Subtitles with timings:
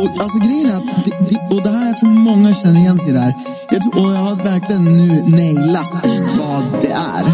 [0.00, 2.98] och, alltså grejen är att, det, det, och det här jag tror många känner igen
[2.98, 3.34] sig i det här.
[3.70, 5.06] Jag tror, och jag har verkligen nu
[5.38, 6.06] nailat
[6.38, 7.24] vad det är.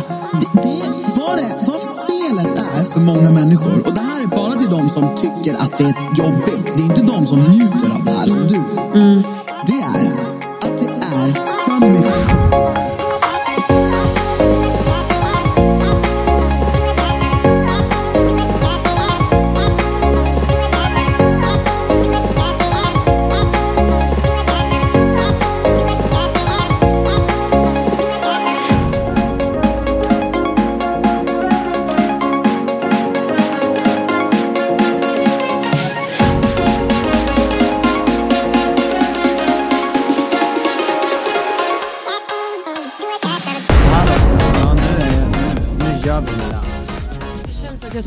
[0.41, 0.83] Det, det,
[1.17, 4.89] vad, det, vad felet är för många människor, och det här är bara till de
[4.89, 6.67] som tycker att det är jobbigt.
[6.77, 8.61] Det är inte de som njuter av det här som du.
[9.01, 9.23] Mm.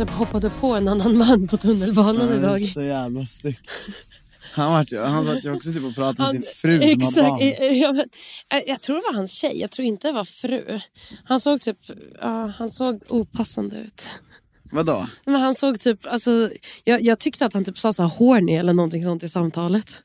[0.05, 2.61] Typ hoppade på en annan man på tunnelbanan är idag.
[2.61, 3.59] så jävla stygg.
[4.53, 7.59] Han, var, han satt ju också typ och pratade med sin fru som har Exakt,
[7.59, 7.77] barn.
[7.79, 8.05] ja, men,
[8.53, 10.79] eh, jag tror det var hans tjej, jag tror inte det var fru.
[11.23, 11.77] Han såg typ,
[12.21, 14.15] ja, han såg opassande ut.
[14.71, 15.07] Vadå?
[15.25, 16.49] Men han såg typ, alltså,
[16.83, 20.01] jag, jag tyckte att han typ sa så här horny eller någonting sånt i samtalet.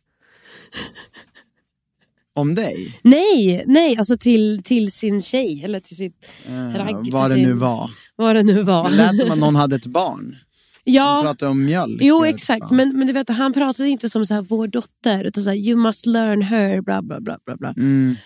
[2.34, 3.00] Om dig?
[3.02, 6.90] Nej, nej, alltså till, till sin tjej eller till sitt ragg.
[6.90, 7.90] Eh, till vad det sin, nu var.
[8.20, 8.90] Vad det nu var.
[8.90, 10.36] Det lät som att någon hade ett barn.
[10.84, 11.98] Ja, pratade om mjölk.
[12.02, 15.44] Jo exakt, men, men du vet, han pratade inte som så här, vår dotter utan
[15.44, 17.36] så här, you must learn her, bla bla bla.
[17.46, 17.68] bla, bla.
[17.76, 18.16] Mm.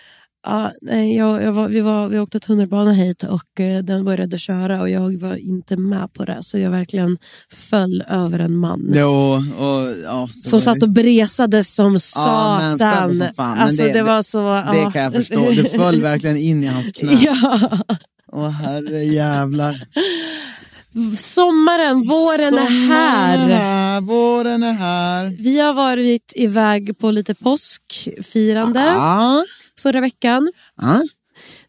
[0.47, 4.37] Ja, nej, jag, jag var, vi, var, vi åkte tunnelbana hit och eh, den började
[4.39, 6.37] köra och jag var inte med på det.
[6.41, 7.17] Så jag verkligen
[7.53, 8.91] föll över en man.
[8.95, 9.09] Jo,
[9.57, 12.77] och, ja, det Som satt och visst- bresade som Ja, satan.
[12.77, 13.51] spände som fan.
[13.51, 14.39] Men alltså, det, det- var så...
[14.71, 14.91] Det ja.
[14.91, 15.35] kan jag förstå.
[15.49, 17.11] Det föll verkligen in i hans knä.
[17.21, 17.59] ja.
[18.35, 19.81] Åh herre jävlar.
[21.17, 23.49] Sommaren, våren är Sommaren här.
[23.49, 24.01] är här.
[24.01, 25.35] Våren är här.
[25.39, 29.43] Vi har varit iväg på lite påskfirande Ja.
[29.79, 30.51] förra veckan.
[30.81, 31.01] Ja.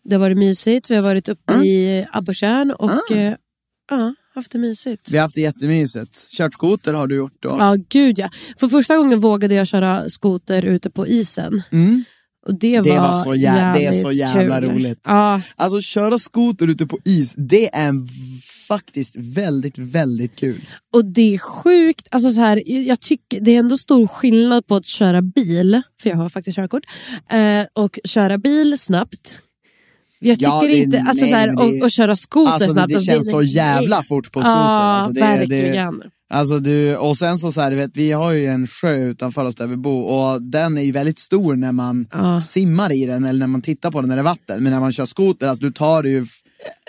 [0.04, 0.90] Det har varit mysigt.
[0.90, 2.90] Vi har varit uppe i Abborrtjärn och
[3.92, 4.12] Ah.
[4.34, 5.10] haft det mysigt.
[5.10, 6.28] Vi har haft det jättemysigt.
[6.30, 7.56] Kört skoter har du gjort då.
[7.58, 8.28] Ja, gud ja.
[8.60, 11.62] För första gången vågade jag köra skoter ute på isen.
[11.72, 12.04] Mm.
[12.48, 14.70] Det, Det var, var så jä- det är så jävla kul.
[14.70, 15.00] roligt.
[15.06, 17.92] Ja, Alltså köra skoter ute på is, det är
[18.68, 20.60] faktiskt väldigt, väldigt kul.
[20.94, 22.08] och det är sjukt.
[22.10, 26.10] Alltså så här, jag tycker det är ändå stor skillnad på att köra bil, för
[26.10, 26.82] jag har faktiskt körkort,
[27.30, 29.40] eh, och köra bil snabbt.
[30.18, 32.70] Jag tycker Ja, det- inte, alltså nej, så här, det- och, och köra skoter Alltså
[32.70, 32.88] snabbt.
[32.88, 34.50] det alltså, känns så jävla fort på skoter.
[34.50, 36.02] Ja, alltså, det, det, verkligen.
[36.30, 39.44] Alltså du, och sen så, så här, du vet, vi har ju en sjö utanför
[39.44, 42.42] oss där vi bor och den är ju väldigt stor när man Ja.
[42.42, 44.62] simmar i den eller när man tittar på den när det är vatten.
[44.62, 46.26] Men när man kör skoter, alltså du tar det ju,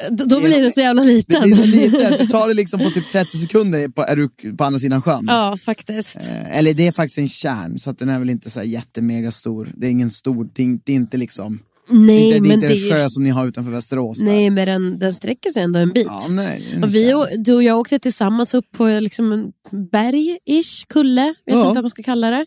[0.10, 1.42] Då, då blir det så jävla det liten.
[1.42, 4.64] blir så litet, du tar det liksom på typ 30 sekunder på, är du på
[4.64, 5.26] andra sidan sjön.
[5.28, 6.18] Ja, faktiskt.
[6.30, 8.68] Eh, Eller det är faktiskt en kärn, så att den är väl inte så här
[8.68, 9.70] jättemega stor.
[9.76, 11.60] Det är ingen stor, det är, det är inte liksom, det är
[11.90, 14.20] Nej, inte, det är inte det, en sjö som ni har utanför Västerås.
[14.20, 14.26] där.
[14.26, 16.08] nej, men den, den sträcker sig ändå en bit.
[16.10, 19.52] Ja, nej, Och vi, och- du och jag åkte tillsammans upp på liksom en
[19.92, 21.62] berg-ish, kulle, vet Ja.
[21.62, 22.46] inte vad man ska kalla det.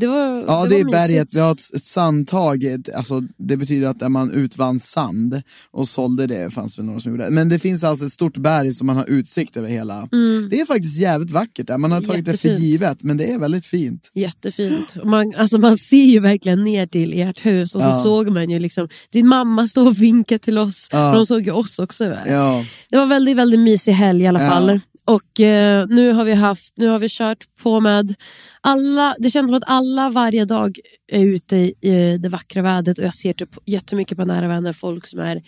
[0.00, 1.28] Det var Ja, det det, är berget.
[1.34, 2.64] Vi har ett, ett sandtag.
[2.94, 7.10] Alltså, det betyder att där man utvann sand och sålde det, fanns det några som
[7.12, 7.30] gjorde det.
[7.30, 10.08] Men det finns alltså ett stort berg som man har utsikt över hela.
[10.50, 11.78] Det är faktiskt jävligt vackert där.
[11.78, 12.62] Man har tagit det för Mm.
[12.62, 12.72] Jättefint.
[12.72, 14.10] givet, men det är väldigt fint.
[14.14, 14.96] Jättefint.
[15.02, 17.92] Och Man, alltså man ser ju verkligen ner till ert hus och så Ja.
[18.02, 20.88] såg man ju liksom din mamma stå och vinka till oss.
[20.92, 21.12] Ja.
[21.14, 22.04] De såg ju oss också.
[22.26, 24.80] Ja, Det var väldigt, väldigt mysig helg i alla fall.
[25.06, 28.14] Och eh, nu har vi haft, nu har vi kört på med
[28.60, 30.78] alla, det känns som att alla varje dag
[31.12, 34.72] är ute i, i det vackra vädret och jag ser typ jättemycket på nära vänner
[34.72, 35.42] folk som är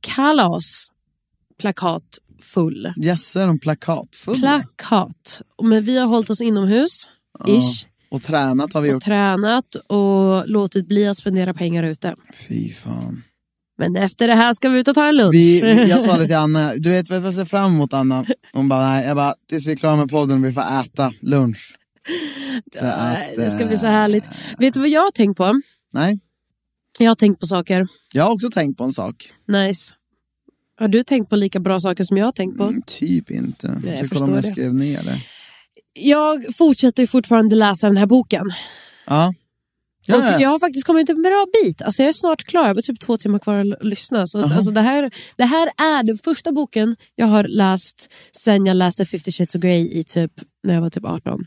[0.00, 0.88] kalas
[1.60, 2.92] plakat full.
[2.96, 4.38] Jesse är de plakatfulla.
[4.58, 5.40] Plakat.
[5.62, 7.10] Men vi har hållit oss inomhus,
[7.46, 9.04] ish, Och tränat har vi och gjort.
[9.04, 12.14] tränat och låtit bli att spendera pengar ute.
[12.48, 13.22] Fy fan.
[13.78, 15.32] Men efter det här ska vi ut och ta en lunch.
[15.34, 18.24] Vi, vi, jag sa det till Anna, du vet vad jag ser fram emot Anna?
[18.52, 21.12] Hon bara, nej, jag bara, tills vi är klara med podden och vi får äta
[21.20, 21.78] lunch.
[22.82, 24.24] Nej, att, det ska bli så eh, härligt.
[24.58, 25.60] Vet du vad jag har tänkt på?
[25.92, 26.18] Nej,
[26.98, 27.86] Jag har tänkt på saker.
[28.12, 29.30] jag har också tänkt på en sak.
[29.48, 29.94] Nice.
[30.80, 32.64] Har du tänkt på lika bra saker som jag har tänkt på?
[32.64, 33.80] Mm, typ inte.
[33.84, 35.18] jag Jag förstår om jag skrev ner det.
[35.94, 38.46] Jag fortsätter fortfarande läsa den här boken.
[39.06, 39.34] Ja.
[40.08, 40.40] Och Ja, ja.
[40.40, 41.82] jag har faktiskt kommit en bra bit.
[41.82, 44.26] Alltså jag är snart klar, jag har typ två timmar kvar att lyssna.
[44.26, 48.76] Så, alltså det, här, det här är den första boken jag har läst sen jag
[48.76, 50.32] läste 50 shades of Grey i typ,
[50.62, 51.40] när jag var typ 18.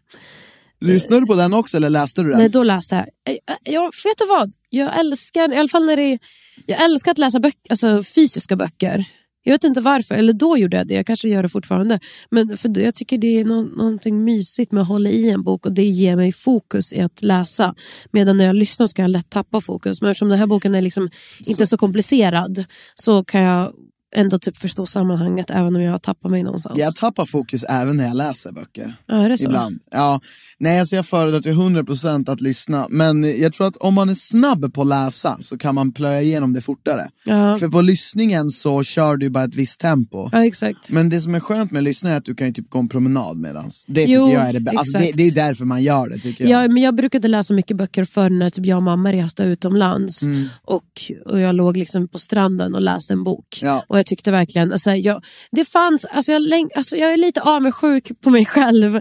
[0.82, 2.40] Lyssnade du på den också eller läste du den?
[2.40, 3.06] Nej, då läste jag.
[3.46, 4.52] Jag, jag vet du vad?
[4.70, 6.20] Jag älskar, i alla fall när det
[6.66, 9.06] jag älskar att läsa böcker, alltså fysiska böcker.
[9.44, 12.00] Jag vet inte varför, eller då gjorde jag det, jag kanske gör det fortfarande.
[12.30, 15.66] Men för jag tycker det är nå någonting mysigt med att hålla i en bok
[15.66, 17.76] och det ger mig fokus i att läsa.
[18.12, 20.02] Medan när jag lyssnar ska jag lätt tappa fokus.
[20.02, 21.10] Men eftersom den här boken är liksom
[21.48, 22.66] inte så komplicerad
[22.96, 23.74] så kan jag
[24.16, 26.80] ändå typ förstå sammanhanget även om jag tappar mig någonstans.
[26.80, 28.96] Jag tappar fokus även när jag läser böcker.
[29.06, 29.46] Ja, är det så?
[29.46, 29.80] Ibland.
[29.92, 30.22] Ja.
[30.60, 32.88] Nej, alltså jag föredrar till 100% att lyssna.
[32.90, 36.22] Men jag tror att om man är snabb på att läsa så kan man plöja
[36.22, 37.10] igenom det fortare.
[37.26, 37.58] Ja.
[37.60, 40.30] För på lyssningen så kör du bara ett visst tempo.
[40.32, 40.90] Ja, exakt.
[40.90, 42.80] Men det som är skönt med att lyssna är att du kan ju typ gå
[42.80, 43.86] en promenad medans.
[43.88, 44.80] Det tycker Jo, jag är det bästa.
[44.80, 46.64] Alltså det, det är därför man gör det tycker jag.
[46.64, 50.24] Ja, men jag brukade läsa mycket böcker förr när typ jag och mamma reste utomlands.
[50.24, 50.46] Mm.
[50.62, 50.84] Och,
[51.26, 53.60] och jag låg liksom på stranden och läste en bok.
[53.62, 53.84] Ja.
[53.88, 58.12] Och jag tyckte verkligen, alltså, jag, det fanns, alltså, jag, alltså, jag är lite avundsjuk
[58.24, 59.00] på mig själv.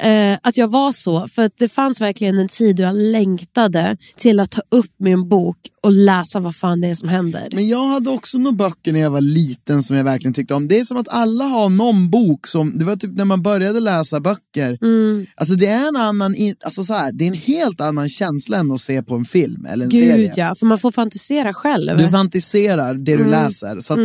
[0.00, 1.28] Eh, att jag var så.
[1.28, 5.28] För att det fanns verkligen en tid då jag längtade till att ta upp min
[5.28, 7.48] bok och läsa vad fan det är som händer.
[7.52, 10.68] Men jag hade också några böcker när jag var liten som jag verkligen tyckte om.
[10.68, 13.80] Det är som att alla har någon bok som, det var typ när man började
[13.80, 14.78] läsa böcker.
[14.82, 15.26] Mm.
[15.34, 16.34] Alltså det är en annan,
[16.64, 19.66] alltså så här, det är en helt annan känsla än att se på en film
[19.66, 20.32] eller en Gud serie.
[20.36, 21.96] ja, för man får fantisera själv.
[21.98, 23.24] Du fantiserar det Mm.
[23.24, 23.78] du läser.
[23.80, 23.98] Så att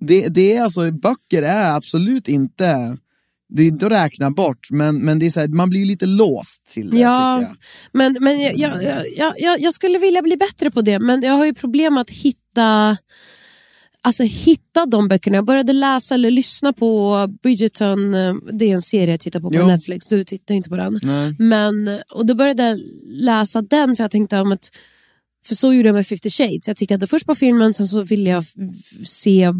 [0.00, 2.96] det, det är alltså, böcker är absolut inte,
[3.48, 6.06] det är inte att räkna bort, men, men det är så här, man blir lite
[6.06, 7.56] låst till det Ja, jag.
[7.92, 11.32] men, men jag, jag, jag, jag, jag skulle vilja bli bättre på det, men jag
[11.32, 12.96] har ju problem att hitta
[14.02, 15.36] Alltså hitta de böckerna.
[15.36, 19.50] Jag började läsa eller lyssna på Bridgerton, eh, det är en serie jag tittar på
[19.50, 19.66] på Jo.
[19.66, 21.00] Netflix, du tittar inte på den.
[21.02, 21.36] Nej.
[21.38, 24.70] Men, och då började jag läsa den för jag tänkte om att
[25.46, 26.68] för så gjorde jag med 50 shades.
[26.68, 28.44] Jag tittade först på filmen, sen så ville jag
[29.06, 29.52] se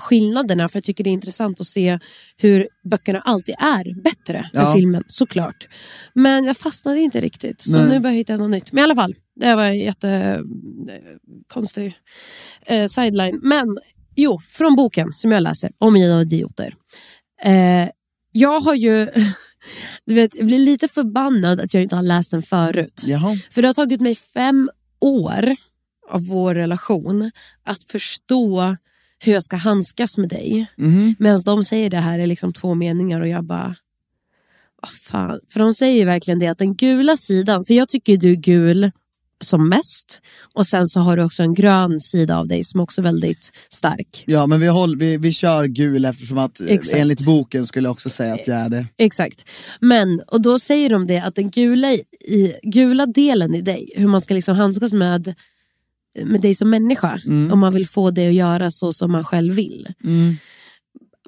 [0.00, 1.98] skillnaderna för jag tycker det är intressant att se
[2.36, 4.66] hur böckerna alltid är bättre Ja.
[4.68, 5.68] än filmen, såklart.
[6.14, 7.88] Men jag fastnade inte riktigt, så Nej.
[7.88, 8.72] nu börjar jag hitta något nytt.
[8.72, 11.94] Men i alla fall, det var en jättekonstig
[12.66, 13.40] eh, sideline.
[13.42, 13.78] Men
[14.16, 16.74] jo, från boken som jag läser, Omgiven av idioter.
[17.44, 17.88] Eh,
[18.32, 19.08] jag har ju,
[20.06, 23.02] du vet, jag blir lite förbannad att jag inte har läst den förut.
[23.06, 23.36] Jaha.
[23.50, 24.70] För det har tagit mig fem
[25.00, 25.56] år
[26.10, 27.30] av vår relation
[27.64, 28.76] att förstå
[29.18, 30.66] hur jag ska handskas med dig.
[30.76, 31.14] Mhm.
[31.18, 33.74] Medan de säger det här är liksom två meningar och jag bara...
[34.82, 35.40] Vad fan?
[35.48, 38.36] För de säger ju verkligen det att den gula sidan, för jag tycker du är
[38.36, 38.90] gul
[39.44, 40.20] som mest
[40.54, 43.52] och sen så har du också en grön sida av dig som också är väldigt
[43.70, 44.24] stark.
[44.26, 47.00] Ja men vi, håll, vi, vi kör gul eftersom att eh, Exakt.
[47.00, 48.86] enligt boken skulle jag också säga att jag är det.
[48.98, 49.50] Exakt.
[49.80, 54.08] Men, och då säger de det att den gula, i, gula delen i dig, hur
[54.08, 55.34] man ska liksom handskas med,
[56.24, 57.20] med dig som människa,
[57.52, 59.88] om man vill få dig att göra så som man själv vill.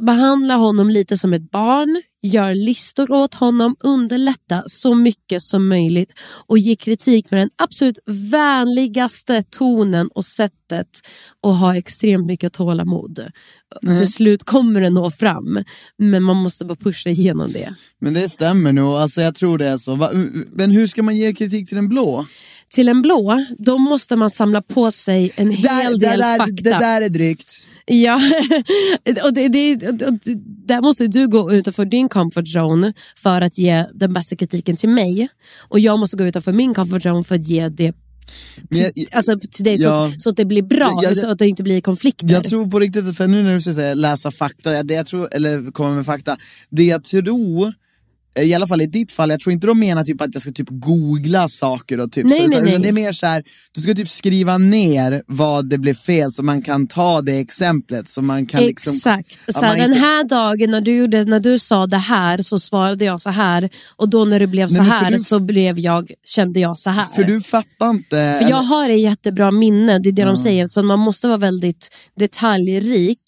[0.00, 6.12] Behandla honom lite som ett barn, gör listor åt honom, underlätta så mycket som möjligt
[6.46, 10.88] och ge kritik med den absolut vänligaste tonen och sättet
[11.42, 13.20] och ha extremt mycket tålamod.
[13.80, 15.64] Till slut kommer det nå fram,
[15.98, 17.74] men man måste bara pusha igenom det.
[18.00, 20.10] Men det stämmer nog, alltså jag tror det är så.
[20.52, 22.26] Men hur ska man ge kritik till den blå?
[22.70, 26.38] Till en blå, då måste man samla på sig en hel Där, det, del där,
[26.38, 26.52] fakta.
[26.62, 27.66] det där är drygt.
[27.86, 28.20] Ja,
[29.24, 30.18] och det, det, och
[30.66, 34.88] där måste du gå utanför din comfort zone för att ge den bästa kritiken till
[34.88, 35.28] mig.
[35.68, 37.92] Och jag måste gå utanför min comfort zone för att ge det
[38.68, 40.10] jag, till, alltså, till dig Ja.
[40.14, 42.28] så, så att det blir bra, jag- så att det inte blir konflikter.
[42.30, 45.70] jag tror på riktigt, för nu när du säger läsa fakta, det jag tror, eller
[45.72, 46.36] komma med fakta,
[46.70, 47.72] det jag tror
[48.42, 50.52] i alla fall i ditt fall, jag tror inte de menar typ att jag ska
[50.52, 52.70] typ googla saker och typ Nej, så, utan, nej.
[52.72, 53.42] utan det är mer så här,
[53.72, 58.08] du ska typ skriva ner vad det blev fel så man kan ta det exemplet
[58.08, 59.38] så man kan liksom Exakt.
[59.48, 62.42] att Så här, den inte- här dagen när du, gjorde, när du sa det här
[62.42, 65.78] så svarade jag så här och då när det blev så här du- så blev
[65.78, 67.04] jag, kände jag så här.
[67.04, 68.38] För du fattar inte.
[68.42, 71.38] För jag har ett jättebra minne, det är det de säger, så man måste vara
[71.38, 73.18] väldigt detaljrik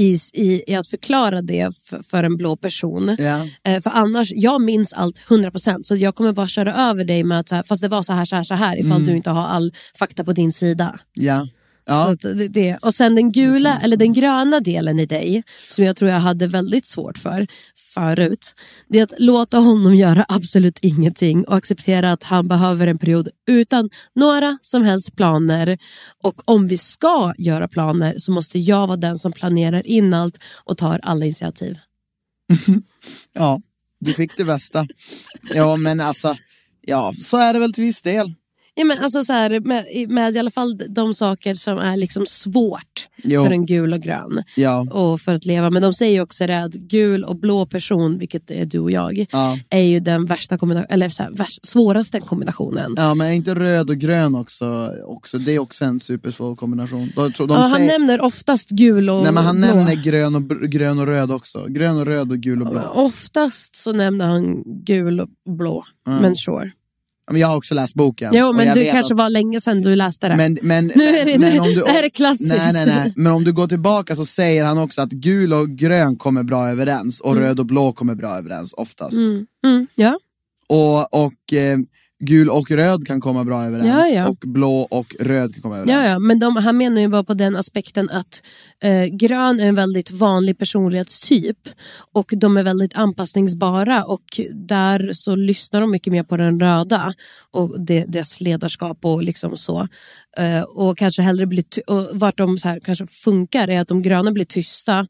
[0.00, 3.16] i, i, i att förklara det för, för en blå person.
[3.18, 3.46] Ja.
[3.72, 7.40] Eh, för annars, jag minns allt 100% så jag kommer bara köra över dig med
[7.40, 9.30] att så här, fast det var så här, så här, så här ifall du inte
[9.30, 10.98] har all fakta på din sida.
[11.14, 11.46] Ja.
[11.86, 12.16] Ja.
[12.20, 12.76] det, det.
[12.76, 16.46] Och sen den gula, eller den gröna delen i dig, som jag tror jag hade
[16.46, 17.46] väldigt svårt för
[17.94, 18.54] förut,
[18.88, 23.28] det är att låta honom göra absolut ingenting och acceptera att han behöver en period
[23.48, 25.78] utan några som helst planer.
[26.22, 30.38] Och om vi ska göra planer så måste jag vara den som planerar in allt
[30.64, 31.78] och tar alla initiativ.
[33.32, 33.60] ja,
[34.00, 34.86] du fick det bästa.
[35.54, 36.36] Ja, men alltså,
[36.80, 38.34] ja, så är det väl till viss del.
[38.74, 42.26] Ja, men alltså så här, med, med i alla fall de saker som är liksom
[42.26, 43.44] svårt Jo.
[43.44, 44.42] för en gul och grön.
[44.56, 44.86] Ja.
[44.90, 45.70] och för att leva.
[45.70, 49.26] Men de säger också det att gul och blå person, vilket är du och jag,
[49.32, 49.58] Ja.
[49.70, 52.94] är ju den värsta kombina- eller så här, värst, svåraste kombinationen.
[52.96, 57.12] Ja, men är inte röd och grön också, också det är också en supersvår kombination.
[57.16, 59.66] De, de, ja, han säger, nämner oftast gul och nej, men han blå.
[59.66, 61.64] nämner grön och, grön och röd också.
[61.68, 62.82] Grön och röd och gul och blå.
[62.94, 65.84] Oftast så nämner han gul och blå.
[66.06, 66.72] Men sure.
[67.30, 68.30] Men jag har också läst boken.
[68.34, 70.36] Jo, men det kanske att- var länge sedan du läste det.
[70.36, 72.54] Men, men, Nu är det- men om du, det här är klassiskt.
[72.56, 73.12] Nej, nej, nej.
[73.16, 76.68] Men om du går tillbaka så säger han också att gul och grön kommer bra
[76.68, 79.18] överens och röd och blå kommer bra överens oftast.
[79.64, 80.18] mm, ja.
[80.68, 81.78] Och, och eh,
[82.20, 84.28] gul och röd kan komma bra överens Ja, ja.
[84.28, 86.06] och blå och röd kan komma överens.
[86.06, 88.42] Ja, ja, men de, han menar ju bara på den aspekten att
[88.82, 91.58] eh, grön är en väldigt vanlig personlighetstyp
[92.12, 97.14] och de är väldigt anpassningsbara och där så lyssnar de mycket mer på den röda
[97.50, 99.88] och det, dess ledarskap och liksom så.
[100.38, 104.02] Eh, och kanske hellre blir och vart de så här kanske funkar är att de
[104.02, 105.06] gröna blir tysta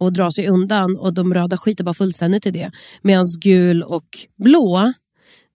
[0.00, 2.70] och drar sig undan och de röda skiter bara fullständigt i det.
[3.02, 4.08] Medan gul och
[4.42, 4.92] blå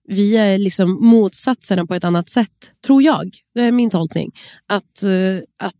[0.08, 2.48] vi är liksom motsatserna på ett annat sätt,
[2.86, 3.30] tror jag.
[3.54, 4.30] Det är min tolkning.
[4.68, 5.74] Att, eh, att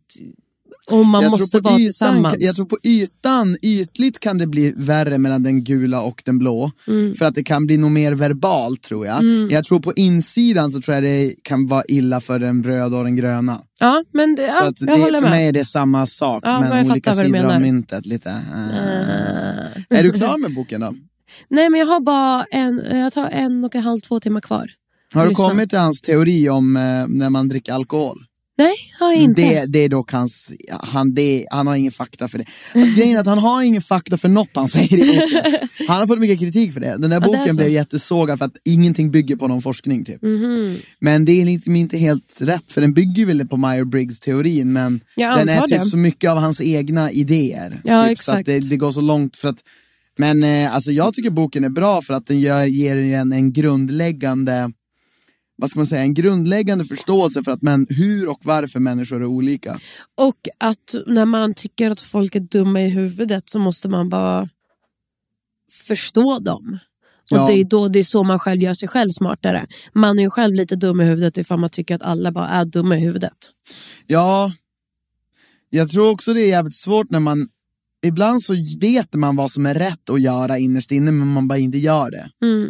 [0.91, 2.35] om man jag måste vara ytan, tillsammans.
[2.39, 6.71] Jag tror på ytan, ytligt kan det bli värre mellan den gula och den blå.
[6.87, 7.15] Mm.
[7.15, 9.23] För att det kan bli nog mer verbalt tror jag.
[9.51, 13.03] Jag tror på insidan så tror jag det kan vara illa för den röda och
[13.03, 13.61] den gröna.
[13.79, 15.31] Ja, men det, så ja, att jag det, håller för med.
[15.31, 18.05] mig är det samma sak Ja, men olika sidor av myntet.
[18.05, 18.29] Lite.
[18.29, 19.97] eh.
[19.99, 20.93] Är du klar med boken då?
[21.49, 24.69] Nej, men jag har bara en, jag tar en och en halv, två timmar kvar.
[25.13, 28.17] Har du kommit till hans teori om eh, när man dricker alkohol?
[28.57, 29.41] Nej, har jag inte.
[29.41, 32.45] Det, det är dock hans, han, det, han har ingen fakta för det.
[32.75, 35.69] Alltså, grejen är att han har ingen fakta för något han säger i boken.
[35.87, 36.97] Han har fått mycket kritik för det.
[36.97, 37.55] Den där är boken så.
[37.55, 40.05] blev jättesågad för att ingenting bygger på någon forskning.
[40.05, 40.21] Typ.
[40.21, 40.77] Mhm.
[40.99, 45.37] Men det är liksom inte helt rätt, för den bygger väl på Meyer-Briggs-teorin men Jag
[45.39, 45.85] den är typ det.
[45.85, 47.81] så mycket av hans egna idéer.
[47.83, 48.39] Ja, typ, Så exakt.
[48.39, 49.59] att det, det går så långt för att
[50.17, 53.53] men eh, alltså jag tycker boken är bra för att den gör, ger en, en
[53.53, 54.71] grundläggande
[55.57, 59.25] vad ska man säga, en grundläggande förståelse för att men, hur och varför människor är
[59.25, 59.79] olika.
[60.17, 64.49] Och att när man tycker att folk är dumma i huvudet så måste man bara
[65.87, 66.79] förstå dem.
[67.31, 67.47] Och Ja.
[67.47, 69.67] det, är då, det är så man själv gör sig själv smartare.
[69.93, 72.65] Man är ju själv lite dum i huvudet ifall man tycker att alla bara är
[72.65, 73.37] dumma i huvudet.
[74.07, 74.53] Ja,
[75.69, 77.47] jag tror också det är jävligt svårt när man,
[78.05, 81.59] ibland så vet man vad som är rätt att göra innerst inne men man bara
[81.59, 82.29] inte gör det.
[82.45, 82.69] Mm.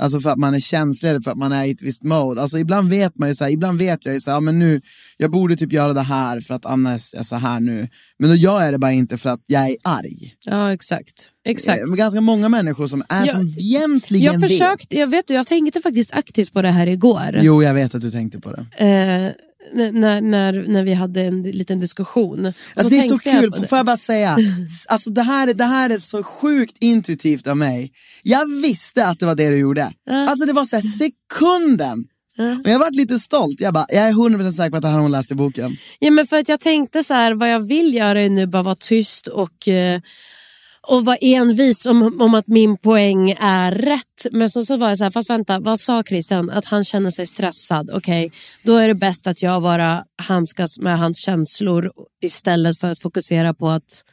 [0.00, 2.42] Alltså för att man är känslig för att man är i ett visst mode.
[2.42, 4.58] Alltså ibland vet man ju så här, ibland vet jag ju så här, ja, men
[4.58, 4.80] nu,
[5.16, 7.88] jag borde typ göra det här för att annars är jag så här nu.
[8.18, 10.34] Men då gör jag det bara inte för att jag är arg.
[10.46, 11.28] Ja, exakt.
[11.48, 11.80] exakt.
[11.88, 14.50] Eh, ganska många människor som är Ja, som egentligen Jag vet.
[14.50, 17.38] försökte, jag vet jag tänkte faktiskt aktivt på det här igår.
[17.42, 18.84] Jo, jag vet att du tänkte på det.
[18.86, 19.32] Eh,
[19.72, 22.46] när, när, när vi hade en liten diskussion.
[22.46, 24.36] Alltså det är så jag kul, på får jag bara säga,
[24.88, 27.92] alltså det här, det här är så sjukt intuitivt av mig.
[28.22, 29.90] Jag visste att det var det du gjorde.
[30.10, 32.04] Alltså det var så här sekunden.
[32.64, 34.94] Och jag varit lite stolt, jag bara, jag är 100% säker på att det här
[34.94, 35.76] har hon läst i boken.
[35.98, 38.62] Ja, men för att jag tänkte så här, vad jag vill göra är nu bara
[38.62, 40.00] vara tyst och, eh,
[40.90, 44.26] och var envis om, om att min poäng är rätt.
[44.32, 46.50] Men så, så var det så här, fast vänta, vad sa Christian?
[46.50, 47.90] Att han känner sig stressad.
[47.90, 48.32] Okej,
[48.62, 51.92] då är det bäst att jag bara handskas med hans känslor
[52.22, 54.04] istället för att fokusera på att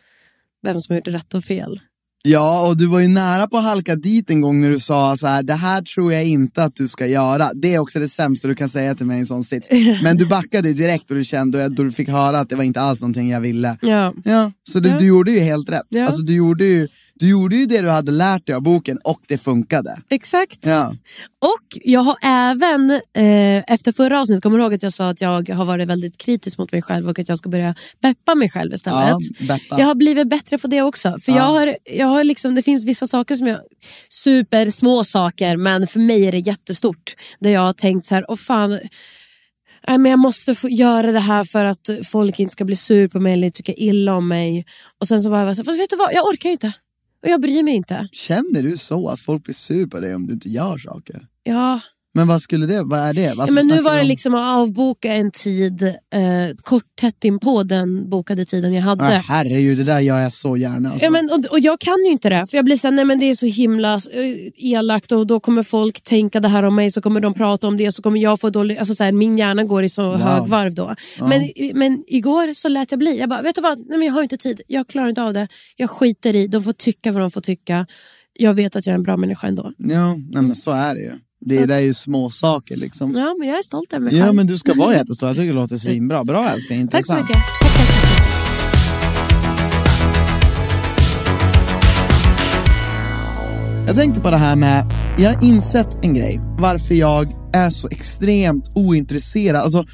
[0.63, 1.79] vem som har gjort rätt och fel.
[2.23, 5.17] Ja, och du var ju nära på att halka dit en gång när du sa
[5.17, 7.49] så här, det här tror jag inte att du ska göra.
[7.53, 9.67] Det är också det sämsta du kan säga till mig i en sån sits.
[10.03, 12.81] Men du backade direkt och du kände, då du fick höra att det var inte
[12.81, 13.77] alls någonting jag ville.
[13.81, 14.13] Ja.
[14.25, 14.97] Ja, så du, Ja.
[14.99, 15.85] du gjorde ju helt rätt.
[15.89, 16.05] Ja.
[16.05, 16.87] Alltså du gjorde, ju,
[17.19, 19.97] du gjorde ju det du hade lärt dig av boken och det funkade.
[20.09, 20.59] Exakt.
[20.61, 20.93] Ja,
[21.41, 25.21] Och jag har även, eh, efter förra avsnittet, kommer du ihåg att jag sa att
[25.21, 28.49] jag har varit väldigt kritisk mot mig själv och att jag ska börja peppa mig
[28.49, 29.07] själv istället.
[29.69, 29.79] ja.
[29.79, 31.17] Jag har blivit bättre på det också.
[31.21, 33.59] För jag har, jag har liksom, det finns vissa saker som jag,
[34.09, 37.13] supersmå saker, men för mig är det jättestort.
[37.39, 38.79] Där jag har tänkt så här, åh fan,
[39.87, 43.07] Nej, men jag måste få göra det här för att folk inte ska bli sur
[43.07, 44.65] på mig eller tycka illa om mig.
[45.01, 46.73] Och sen så bara, fast vet du vad, jag orkar inte.
[47.23, 48.07] Och jag bryr mig inte.
[48.11, 51.27] Känner du så att folk blir sur på dig om du inte gör saker?
[51.43, 51.79] Ja,
[52.17, 53.33] Men vad skulle det, vad är det?
[53.35, 54.07] Vad ja men nu var det om?
[54.07, 59.03] liksom att avboka en tid eh, kort tätt in på den bokade tiden jag hade.
[59.03, 60.91] Ah, herregud, det där gör jag så gärna.
[60.91, 61.05] Alltså.
[61.05, 63.19] Ja, men, och, och jag kan ju inte det, för jag blir såhär, nej men
[63.19, 66.91] det är så himla eh, elakt och då kommer folk tänka det här om mig,
[66.91, 69.63] så kommer de prata om det, så kommer jag få dålig, alltså såhär, min hjärna
[69.63, 70.95] går i så högvarv då.
[71.19, 74.13] Men, men igår så lät jag bli, jag bara, vet du vad, nej, men jag
[74.13, 77.21] har inte tid, jag klarar inte av det, jag skiter i, de får tycka vad
[77.21, 77.85] de får tycka,
[78.39, 79.73] jag vet att jag är en bra människa ändå.
[79.77, 81.11] Ja, nej, men så är det ju.
[81.39, 83.15] Det, det är ju små saker liksom.
[83.15, 84.35] Ja, men jag är stolt över mig Ja själv.
[84.35, 86.23] men du ska vara jättestolt, jag tycker det låter svinbra.
[86.23, 87.29] Bra älskling, Tack så intressant.
[87.29, 87.43] mycket.
[87.61, 89.17] Tack, tack, tack.
[93.87, 94.85] Jag tänkte på det här med,
[95.17, 99.61] jag har insett en grej, varför jag är så extremt ointresserad.
[99.61, 99.85] Alltså,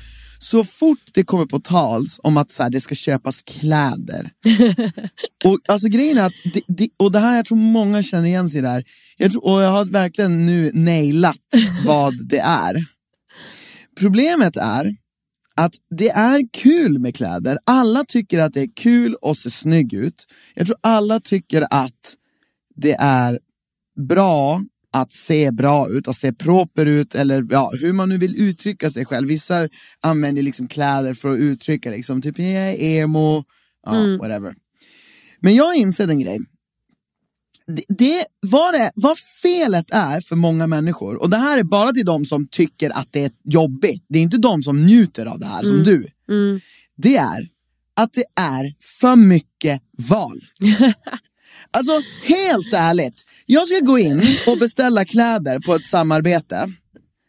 [0.44, 4.32] så fort det kommer på tals om att så här, det ska köpas kläder.
[5.46, 8.50] och alltså grejen är att, det, det, och det här jag tror många känner igen
[8.50, 8.84] sig där.
[9.18, 11.38] Jag tror, och jag har verkligen nu nailat
[11.86, 12.86] vad det är.
[14.00, 14.96] Problemet är
[15.56, 17.58] att det är kul med kläder.
[17.66, 20.26] Alla tycker att det är kul att se snygg ut.
[20.56, 22.16] Jag tror alla tycker att
[22.76, 23.40] det är
[24.08, 24.62] bra
[24.94, 28.90] att se bra ut, att se proper ut eller ja, hur man nu vill uttrycka
[28.90, 29.28] sig själv.
[29.28, 29.70] Vissa
[30.02, 33.44] använder liksom kläder för att uttrycka liksom, typ jag är emo,
[33.86, 34.56] ja, whatever.
[35.40, 36.40] Men jag insett en grej.
[37.68, 41.92] Det, det, vad, det, vad felet är för många människor, och det här är bara
[41.92, 45.40] till de som tycker att det är jobbigt, det är inte de som njuter av
[45.40, 46.08] det här som du.
[46.98, 47.48] Det är
[47.96, 50.42] att det är för mycket val.
[51.72, 51.92] Alltså
[52.24, 56.72] helt ärligt, jag ska gå in och beställa kläder på ett samarbete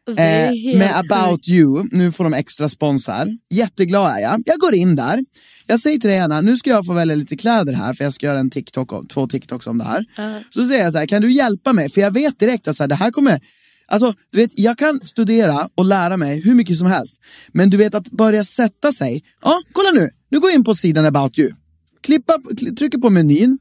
[0.07, 0.93] Alltså, eh, med.
[1.11, 1.89] About You.
[1.93, 3.29] Nu får de extra sponsor.
[3.55, 4.43] Jätteglad är jag.
[4.47, 5.25] Jag går in där.
[5.67, 8.15] Jag säger till dig Anna, nu ska jag få välja lite kläder här för jag
[8.15, 10.05] ska göra en TikTok, två TikToks om det här.
[10.51, 11.91] Så säger jag så här, kan du hjälpa mig?
[11.91, 13.41] För jag vet direkt att så här, det här kommer
[13.87, 17.17] Alltså, du vet, jag kan studera och lära mig hur mycket som helst.
[17.53, 19.23] Men du vet att börja sätta sig.
[19.43, 20.11] Ja, kolla nu.
[20.31, 21.51] Nu går jag in på sidan About You.
[22.03, 23.59] Klippa, kli- trycker på menyn.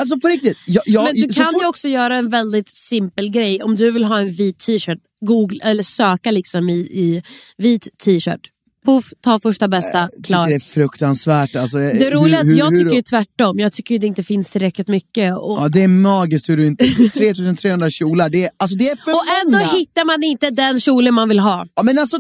[0.00, 0.56] Alltså på riktigt.
[0.66, 3.62] Jag, jag, Men du kan fort- ju också göra en väldigt simpel grej.
[3.62, 7.22] Om du vill ha en vit t-shirt, googla eller söka liksom i, i
[7.56, 8.40] vit t-shirt.
[8.88, 10.48] Puff, ta första bästa, Jag tycker klar.
[10.48, 11.57] det är fruktansvärt.
[11.57, 13.59] Alltså, Det roliga är hur- att jag hur- tycker ju tvärtom.
[13.59, 15.37] Jag tycker det inte finns tillräckligt mycket.
[15.37, 16.85] Och, Ja, det är magiskt hur du inte...
[17.14, 19.70] 3300 kjolar, det är, alltså, det är för och ändå många.
[19.70, 21.66] hittar man inte den kjolen man vill ha.
[21.74, 22.16] Ja, men alltså,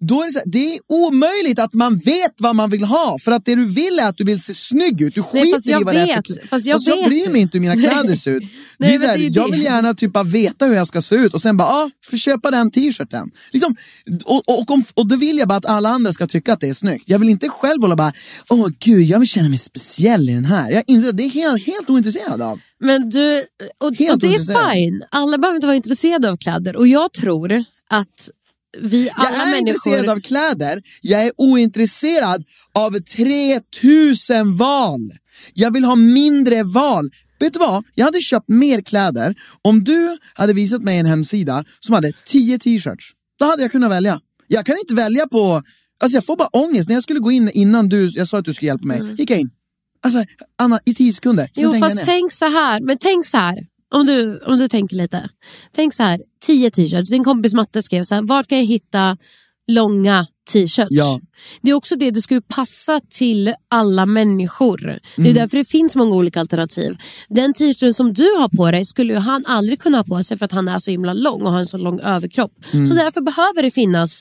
[0.00, 3.18] då är det, så här, det är omöjligt att man vet vad man vill ha.
[3.20, 5.14] För att det du vill är att du vill se snygg ut.
[5.14, 6.24] Du Nej, skiter fast i jag vad det är för vet.
[6.24, 6.46] kläder.
[6.46, 7.06] Fast jag vet.
[7.06, 8.42] bryr mig inte hur mina kläder ser ut.
[8.42, 8.48] det
[8.86, 9.56] Nej, är så men här, det är jag det.
[9.56, 12.50] vill gärna typ bara veta hur jag ska se ut och sen bara, ah, köpa
[12.50, 13.30] den t-shirten.
[13.52, 13.76] Liksom,
[14.24, 16.68] och, och, och, och då vill jag bara att alla andra ska tycka att det
[16.68, 17.04] är snyggt.
[17.06, 18.12] Jag vill inte själv hålla bara,
[18.48, 20.70] åh gud, jag vill känna mig speciell i den här.
[20.70, 22.58] Jag inser att det är helt, helt ointresserad av.
[22.80, 23.38] Men du,
[23.80, 25.02] och, och det är fine.
[25.10, 26.76] Alla behöver inte vara intresserade av kläder.
[26.76, 28.30] Och jag tror att
[28.76, 29.68] vi alla Jag är människor...
[29.68, 35.12] intresserad av kläder, jag är ointresserad av 3000 val.
[35.54, 37.10] Jag vill ha mindre val.
[37.40, 37.84] Vet du vad?
[37.94, 42.58] Jag hade köpt mer kläder om du hade visat mig en hemsida som hade 10
[42.58, 43.10] t-shirts.
[43.38, 44.20] Då hade jag kunnat välja.
[44.46, 45.62] Jag kan inte välja på...
[46.00, 46.88] Alltså jag får bara ångest.
[46.88, 49.30] När jag skulle gå in innan du, jag sa att du skulle hjälpa mig, gick
[49.30, 49.50] jag in.
[50.02, 50.24] Alltså
[50.58, 51.50] Anna, i 10 sekunder.
[51.54, 52.80] Jo, fast tänk så här.
[52.80, 53.58] Men tänk så här.
[53.94, 55.28] Om du, om du tänker lite.
[55.72, 56.20] Tänk så här.
[56.46, 57.10] 10 t-shirts.
[57.10, 58.22] Din kompis Matte skrev så här.
[58.22, 59.16] Vart kan jag hitta
[59.70, 60.86] långa t-shirts?
[60.90, 61.20] Ja.
[61.62, 62.10] Det är också det.
[62.10, 64.76] Det ska ju passa till alla människor.
[64.78, 65.30] Det Mm.
[65.30, 66.96] är därför det finns många olika alternativ.
[67.28, 70.38] Den t-shirten som du har på dig skulle ju han aldrig kunna ha på sig
[70.38, 72.52] för att han är så himla lång och har en så lång överkropp.
[72.74, 72.86] Mm.
[72.86, 74.20] Så därför behöver det finnas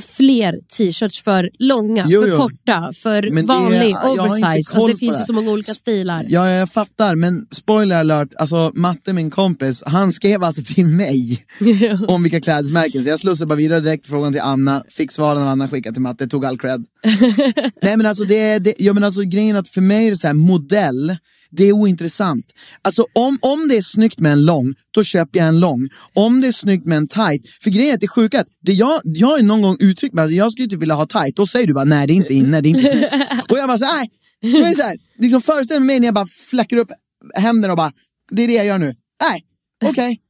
[0.00, 2.36] fler t-shirts för långa, Jo, för jo.
[2.36, 4.46] korta, för Men vanlig, inte oversize.
[4.74, 5.24] Alltså, det finns det.
[5.24, 6.26] så många olika stilar.
[6.28, 11.44] Ja, jag fattar, men spoiler alert, alltså Matte, min kompis, han skrev alltså till mig
[12.08, 15.48] om vilka klädesmärken, så jag slussade bara vidare direkt frågan till Anna, fick svaren av
[15.48, 16.84] Anna, skickade till Matte, tog all cred.
[17.82, 20.10] Nej men alltså, det, är- det, ja, men alltså grejen är att för mig är
[20.10, 21.16] det så här, modell,
[21.50, 22.46] det är ointressant.
[22.82, 25.88] Alltså om, om det är snyggt med en lång, då köper jag en lång.
[26.14, 29.00] Om det är snyggt med en tight, för grejen är att det sjuka, det jag,
[29.04, 31.66] jag har någon gång uttryckt mig, att jag skulle typ vilja ha tight, då säger
[31.66, 33.12] du bara nej det är inte inne, det är inte snyggt.
[33.50, 34.10] och jag bara så nej,
[34.52, 36.88] då är det så här, liksom föreställ mig när jag bara fläcker upp
[37.34, 37.92] händerna och bara,
[38.30, 38.94] det är det jag gör nu.
[39.20, 39.44] Nej,
[39.84, 40.20] okej.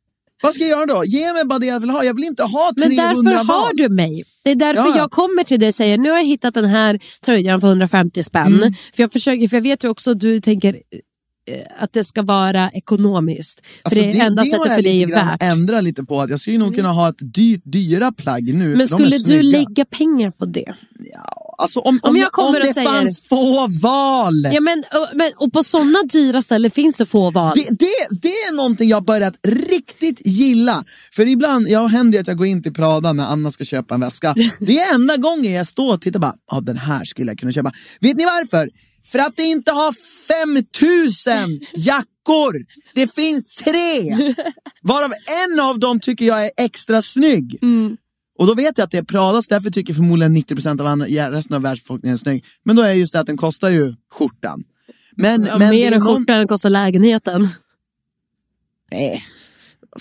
[0.42, 1.04] Vad ska jag göra då?
[1.04, 2.04] Ge mig bara det jag vill ha.
[2.04, 3.44] Jag vill inte ha 300 Men därför val.
[3.44, 4.24] har du mig.
[4.44, 4.96] Det är därför Ja, ja.
[4.96, 8.22] jag kommer till dig och säger nu har jag hittat den här tröjan för 150
[8.22, 8.54] spänn.
[8.54, 8.74] Mm.
[8.94, 10.76] För jag försöker, för jag vet ju också att du tänker
[11.78, 13.60] att det ska vara ekonomiskt.
[13.82, 15.42] Alltså, för det är enda har sättet för dig är värt.
[15.42, 16.20] Ändra lite på.
[16.20, 18.76] att Jag skulle nog kunna ha ett dyrt, dyra plagg nu.
[18.76, 20.74] Men skulle du lägga pengar på det?
[21.60, 24.34] Alltså om, om, Om jag det, kommer om det säger- fanns få val.
[24.52, 27.52] Ja, men, och, men, och på sådana dyra ställen finns det få val.
[27.56, 30.84] Det, det, det är någonting jag börjat riktigt gilla.
[31.12, 33.94] För ibland, jag händer ju att jag går in till Prada när Anna ska köpa
[33.94, 34.34] en väska.
[34.60, 37.52] Det är enda gången jag står och tittar bara, ja den här skulle jag kunna
[37.52, 37.72] köpa.
[38.00, 38.68] Vet ni varför?
[39.08, 39.92] För att det inte har
[40.28, 42.64] 5000 jackor!
[42.94, 44.02] Det finns tre!
[44.82, 45.10] Varav
[45.46, 47.58] en av dem tycker jag är extra snygg.
[48.38, 51.06] Och då vet jag att det är Prada, så därför tycker förmodligen 90% av andra,
[51.30, 52.44] resten av världsbefolkningen är snygg.
[52.64, 54.64] Men då är just det att den kostar ju skjortan.
[55.16, 57.48] Men, Ja, men mer det än någon- skjortan kostar lägenheten.
[58.90, 59.24] Nej.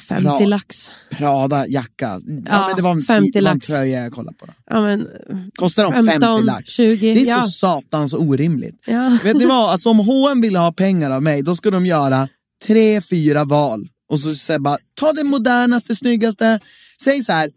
[0.10, 0.40] 50 Bra.
[0.40, 0.92] lax.
[1.12, 2.06] Prada jacka.
[2.06, 3.68] Ja, Ja, men det var en, 50 det var en lax.
[3.68, 4.46] tröja jag kollade på.
[4.46, 4.54] Då.
[4.70, 5.08] Ja, men,
[5.56, 6.70] Kostar de 50 15, lax?
[6.70, 7.14] 20.
[7.14, 7.42] Det är ja.
[7.42, 8.76] så satans orimligt.
[8.86, 9.18] Ja.
[9.24, 12.28] Vet ni vad, alltså, om H&M vill ha pengar av mig, då ska de göra
[12.68, 13.88] tre, fyra val.
[14.10, 16.60] Och så säger bara, ta det modernaste, snyggaste.
[17.04, 17.50] Säg så här,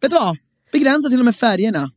[0.00, 0.36] vet du vad?
[0.72, 1.90] Begränsa till och med färgerna.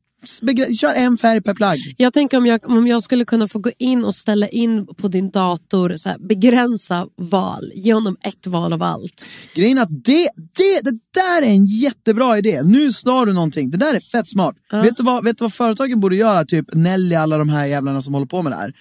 [0.79, 1.95] Kör en färg per plagg.
[1.97, 5.07] Jag tänker om jag, om jag skulle kunna få gå in och ställa in på
[5.07, 9.31] din dator, så här, begränsa val, ge honom ett val av allt.
[9.55, 12.61] Grejen är att det, det, det där är en jättebra idé.
[12.63, 13.71] Nu slår du någonting.
[13.71, 14.55] Det där är fett smart.
[14.71, 16.45] Vet, du vad, vet du vad företagen borde göra?
[16.45, 18.73] Typ Nelly, alla de här jävlarna som håller på med det här.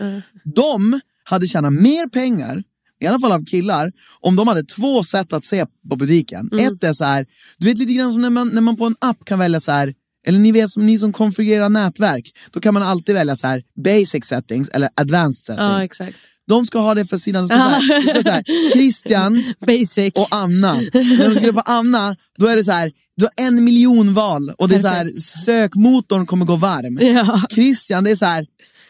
[0.54, 2.62] De hade tjänat mer pengar,
[3.00, 6.50] i alla fall av killar, om de hade två sätt att se på butiken.
[6.60, 7.26] Ett är så här,
[7.58, 9.70] du vet lite grann som när man, när man på en app kan välja så
[9.72, 9.94] här
[10.26, 13.62] eller ni vet som ni som konfigurerar nätverk, då kan man alltid välja så här
[13.84, 15.58] basic settings eller advanced settings.
[15.58, 16.16] Ja, exakt.
[16.48, 20.12] De ska ha det för sidan, det ska, så här, ska så här, Christian Basic.
[20.14, 20.74] och Anna.
[20.74, 24.50] När de skriver på Anna, då är det så här, du har en miljon val
[24.58, 25.12] och det är så här,
[25.44, 26.98] sökmotorn kommer gå varm.
[27.16, 27.42] Ja.
[27.50, 28.46] Christian, det är så här,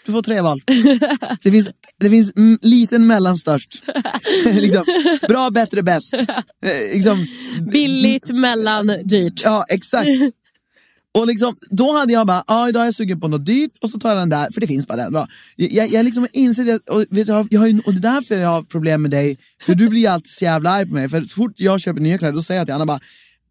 [0.07, 0.63] du får tre val.
[1.43, 1.71] Det finns,
[2.01, 3.83] det finns liten, mellan, störst.
[4.53, 4.85] liksom,
[5.29, 6.15] bra, bättre, bäst.
[6.15, 7.27] Eh, liksom,
[7.73, 9.41] Billigt, mellan, dyrt.
[9.45, 10.09] ja, exakt.
[11.19, 13.91] Och liksom, då hade jag bara, ah, idag är jag sugen på något dyrt och
[13.91, 15.13] så tar jag den där, för det finns bara den.
[15.13, 15.29] Bra.
[15.57, 18.09] Jag, jag, jag liksom inser det, och, vet, du, jag, har- jag har, och det
[18.09, 20.95] är därför jag har problem med dig, för du blir alltid så jävla arg på
[20.95, 21.09] mig.
[21.09, 23.01] För så fort jag köper nya kläder, då säger jag till Anna bara,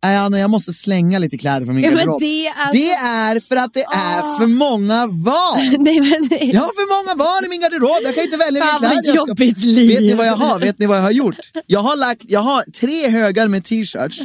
[0.03, 2.19] Anna, jag måste slänga lite kläder från min Ja, garderob.
[2.21, 5.57] det är så- det är för att det är för många val.
[5.79, 6.51] Nej, men, nej.
[6.53, 9.05] Jag har för många val i min garderob, jag kan inte välja vilka kläder jag
[9.05, 9.89] ska jobbigt liv.
[9.89, 10.59] Vet ni vad jag har?
[10.59, 11.35] Vet ni vad jag har gjort?
[11.67, 14.19] Jag har, lagt, jag har tre högar med t-shirts,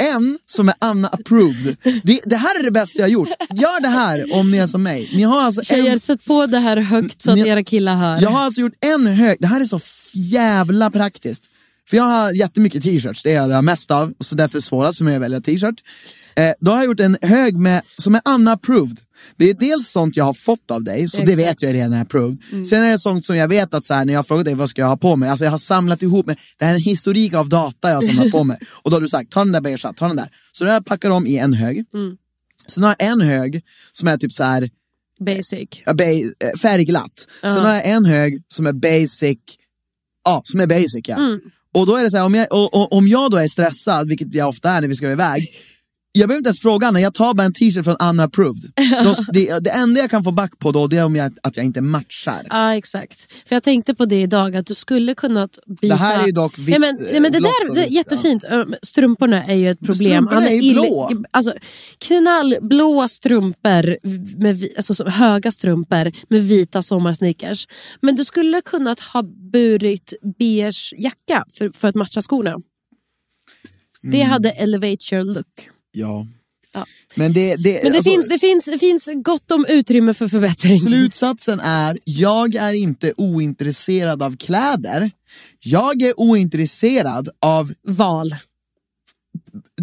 [0.00, 1.76] en som är Anna approved.
[2.02, 3.28] Det, det här är det bästa jag har gjort.
[3.50, 5.10] Gör det här om ni är som mig.
[5.14, 7.94] Ni har alltså Tjejer, en, sätt på det här högt så att Ni- era killar
[7.96, 8.22] hör.
[8.22, 9.80] jag har alltså gjort en hög, det här är så
[10.14, 11.44] jävla praktiskt.
[11.88, 14.98] För jag har jättemycket t-shirts, det är jag mest av, så därför är det svårast
[14.98, 15.82] för mig att välja t-shirt.
[16.36, 18.98] Eh, då har jag gjort en hög med, som är Anna approved.
[19.36, 21.38] Det är dels sånt jag har fått av dig, så det Exakt.
[21.48, 22.66] vet jag redan är approved.
[22.66, 24.54] Sen är det sånt som jag vet att så här, när jag har frågat dig
[24.54, 26.76] vad ska jag ha på mig, alltså jag har samlat ihop mig, det här är
[26.76, 28.58] en historik av data jag har samlat på mig.
[28.82, 30.28] Och då har du sagt, ta den där beigea, ta den där.
[30.52, 31.84] Så då har jag packat dem i en hög.
[32.66, 34.70] Sen har jag en hög som är typ så här
[35.20, 35.68] Basic.
[35.86, 37.26] ja, ba- eh, färgglatt.
[37.40, 39.38] Sen har jag en hög som är basic,
[40.24, 41.16] ja, som är basic ja.
[41.74, 44.08] Och då är det så här, om jag, och, och, om jag då är stressad,
[44.08, 45.54] vilket jag ofta är när vi ska iväg,
[46.18, 48.62] jag behöver inte ens fråga Anna, jag tar bara en t-shirt från Anna approved.
[49.32, 51.66] Det, det enda jag kan få back på då, det är om jag, att jag
[51.66, 52.46] inte matchar.
[52.50, 53.32] Ja, exakt.
[53.48, 55.94] För jag tänkte på det idag, att du skulle kunnat byta...
[55.94, 57.90] Det här är ju dock vitt, Nej, men, nej, men det blått där det är
[57.90, 58.44] jättefint.
[58.82, 60.24] Strumporna är ju ett problem.
[60.24, 61.10] strumporna är ju blå.
[61.30, 61.54] Alltså,
[61.98, 63.96] knallblå strumpor,
[64.42, 67.66] med, alltså, så- höga strumpor med vita sommarsneakers.
[68.02, 72.56] Men du skulle kunnat ha burit beige jacka för, för att matcha skorna.
[74.02, 74.30] Det Mm.
[74.30, 75.46] hade elevate your look.
[75.98, 76.26] Ja.
[76.74, 76.86] Ja.
[77.14, 80.28] Men det, det, Men det, alltså, finns, det, finns, det finns gott om utrymme för
[80.28, 80.80] förbättring.
[80.80, 85.10] Slutsatsen är, jag är inte ointresserad av kläder.
[85.60, 88.34] Jag är ointresserad av Val.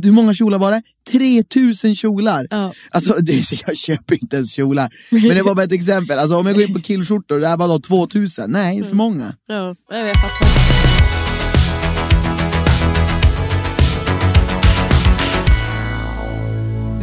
[0.03, 0.81] hur många kjolar var det?
[1.11, 2.47] 3000 kjolar!
[2.49, 2.73] Ja.
[2.89, 4.89] Alltså det, jag köper inte ens kjolar.
[5.11, 6.19] Men det var bara ett exempel.
[6.19, 8.51] Alltså om jag går in på killskjortor, det här var då 2000.
[8.51, 9.35] Nej, för många.
[9.47, 10.64] Ja, jag fattar.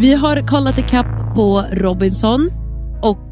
[0.03, 2.51] Vi har kollat ikapp på Robinson
[3.03, 3.31] och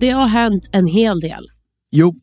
[0.00, 1.48] det har hänt en hel del.
[1.90, 2.14] Jo,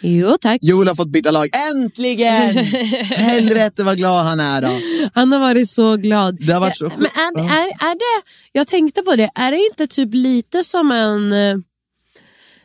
[0.00, 0.58] Jo tack.
[0.62, 1.48] Joel har fått byta lag.
[1.72, 2.64] Äntligen!
[3.04, 4.70] Helvete vad glad han är då.
[5.14, 6.36] Han har varit så glad.
[6.46, 9.58] Det har varit så Men är, är, är det, jag tänkte på det, är det
[9.70, 11.56] inte typ lite som en eh,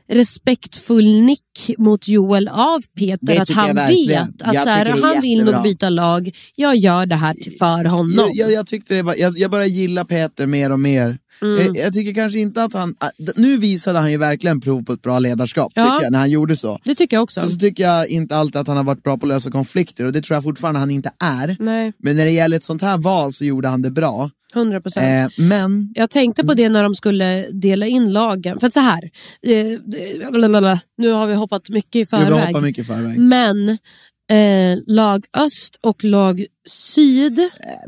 [0.10, 3.42] respektfull nick mot Joel av Peter?
[3.42, 7.36] Att han vet att så här, han vill nog byta lag, jag gör det här
[7.60, 8.14] för honom.
[8.16, 11.18] Jag, jag, jag, tyckte det var, jag, jag börjar gilla Peter mer och mer.
[11.42, 11.66] Mm.
[11.66, 12.96] Jag, jag tycker kanske inte att han...
[13.00, 15.84] ah, Nu visade han ju verkligen prov på ett bra ledarskap, Ja.
[15.84, 16.80] tycker jag, när han gjorde så.
[16.84, 17.40] Det tycker jag också.
[17.40, 20.06] Sen så tycker jag inte alltid att han har varit bra på att lösa konflikter
[20.06, 21.56] och det tror jag fortfarande han inte är.
[21.60, 24.30] Nej, Men när det gäller ett sånt här val så gjorde han det bra.
[24.56, 25.06] 100 procent.
[25.40, 28.60] Eh, men, Jag tänkte på det när de skulle dela in lagen.
[28.60, 29.10] För att så här,
[29.48, 32.62] eh, blablabla, nu har vi hoppat mycket i förväg.
[32.64, 33.18] mycket i förväg.
[33.20, 33.70] Men
[34.32, 37.40] eh, lag öst och lag syd,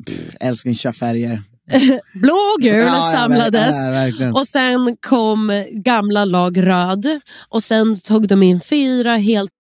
[0.05, 1.41] Pff, älskling, kör färger.
[2.21, 3.75] blå och gul Ja, samlades.
[4.19, 7.19] ja, och sen kom gamla lag röd.
[7.49, 9.51] Och sen tog de in fyra helt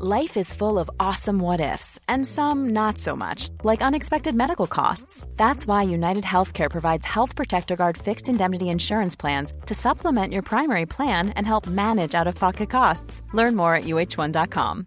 [0.00, 4.66] Life is full of awesome what ifs, and some not so much, like unexpected medical
[4.66, 5.26] costs.
[5.36, 10.42] That's why United Healthcare provides Health Protector Guard fixed indemnity insurance plans to supplement your
[10.42, 13.22] primary plan and help manage out of pocket costs.
[13.34, 14.86] Learn more at uh1.com.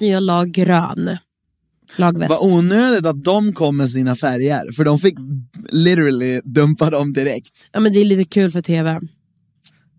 [0.00, 1.18] nya lag grön.
[1.96, 2.30] Lag väst.
[2.30, 5.14] Vad onödigt att de kom med sina färger, för de fick
[5.70, 7.50] literally dumpa dem direkt.
[7.72, 9.00] Ja, men det är lite kul för tv.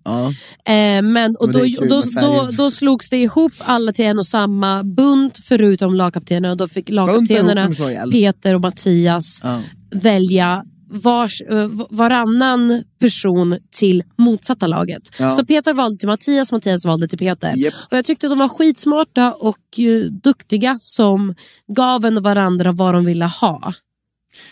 [0.06, 0.28] Ja.
[0.74, 4.28] Eh, men, och Men då, då, då, då slogs det ihop alla till en och
[4.28, 7.70] samma bunt förutom lagkaptenerna och då fick lagkaptenerna.
[8.12, 9.62] Peter och Mattias Ja.
[9.92, 15.02] välja vars, eh, varannan person till motsatta laget.
[15.20, 15.32] Ja.
[15.32, 17.54] Så Peter valde till Mattias, Mattias valde till Peter.
[17.58, 17.74] Japp.
[17.92, 21.36] Och Jag tyckte de var skitsmarta och eh, duktiga som
[21.76, 23.74] gav en varandra vad de ville ha.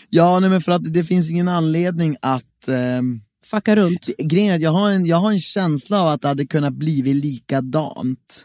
[0.08, 2.68] Ja, nej, men för att det finns ingen anledning att...
[2.68, 4.06] ehm, Fucka runt.
[4.18, 6.72] grejen är att jag har, en, jag har en känsla av att det hade kunnat
[6.72, 8.44] blivit likadant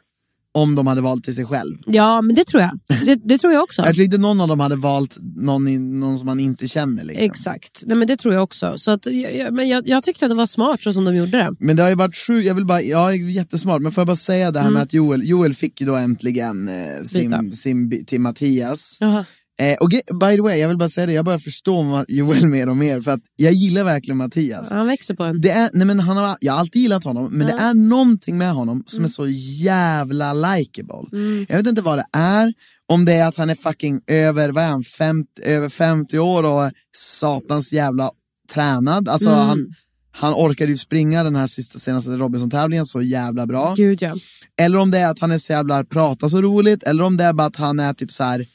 [0.56, 1.78] om de hade valt till sig själv.
[1.86, 2.80] Ja, men det tror jag.
[3.06, 3.82] Det, det tror jag också.
[3.82, 7.04] Jag tror inte någon av dem hade valt någon, någon som man inte känner.
[7.04, 7.26] Liksom.
[7.26, 8.74] Exakt, Nej, men det tror jag också.
[8.78, 11.38] Så att, jag, men jag, jag tyckte att det var smart så som de gjorde
[11.38, 11.52] det.
[11.60, 14.16] Men det har ju varit sjukt, jag vill bara, ja jättesmart, men får jag bara
[14.16, 17.00] säga det här med att Joel, Joel fick ju då äntligen eh, Mm.
[17.04, 17.08] Byta.
[17.08, 18.98] sin, sin, till Mattias.
[19.00, 19.26] Jaha.
[19.62, 19.90] Eh, och
[20.20, 23.02] by the way, jag vill bara säga det, jag börjar förstå Joel mer och mer
[23.02, 24.72] för att jag gillar verkligen Mattias.
[24.72, 25.42] Han växer på en.
[25.42, 28.38] Det är, nej men han har, jag har alltid gillat honom, men det är någonting
[28.38, 29.28] med honom som är så
[29.64, 31.08] jävla likeable.
[31.48, 32.54] Jag vet inte vad det är,
[32.92, 36.44] om det är att han är fucking över, vad är han, 50, över 50 år
[36.44, 38.12] och satans jävla
[38.54, 39.10] tränad.
[39.10, 39.74] Alltså han,
[40.12, 43.74] han orkade ju springa den här sista, senaste Robinson-tävlingen så jävla bra.
[43.78, 44.16] Gud ja.
[44.62, 47.24] Eller om det är att han är så jävla, pratar så roligt, eller om det
[47.24, 48.46] är bara att han är typ så här.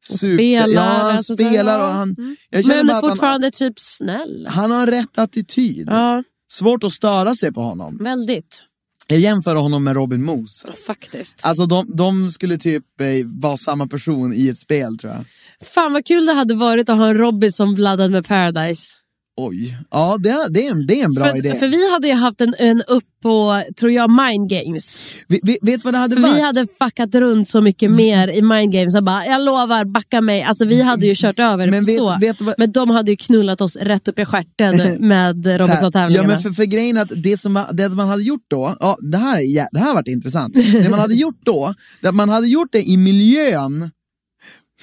[0.00, 2.36] Super, spelar, ja, han alltså spelar och han...
[2.50, 4.46] Jag känner Men är att han, fortfarande typ snäll.
[4.50, 5.88] han har rätt attityd.
[5.90, 7.98] Ja, Svårt att störa sig på honom.
[8.00, 8.62] väldigt.
[9.06, 10.72] Jag jämför honom med Robin Moose.
[10.86, 11.38] Faktiskt.
[11.42, 15.24] Alltså de, de skulle typ eh, vara samma person i ett spel tror jag.
[15.68, 18.94] Fan vad kul det hade varit att ha en Robin som bladdad med Paradise.
[19.40, 19.78] Oj.
[19.90, 21.54] Ja, det, är- det, är, en, det är en bra för, idé.
[21.54, 25.02] för vi hade ju haft en, en upp på, tror jag, Mind Games.
[25.28, 26.34] Vi, vi, vet vad det hade För varit?
[26.36, 28.94] vi hade fuckat runt så mycket mer i Mind Games.
[28.94, 30.42] Jag, bara, jag lovar, backa mig.
[30.42, 32.16] Alltså vi hade ju kört över Men vet- så.
[32.20, 36.28] vet vad- Men de hade ju knullat oss rätt upp i stjärten med Ja Robinson-tävlingarna.
[36.28, 39.18] men för, för grejen är att det som det man hade gjort då, ja det
[39.18, 40.54] här, det har varit intressant.
[40.54, 43.90] det man hade gjort då, det man hade gjort det i miljön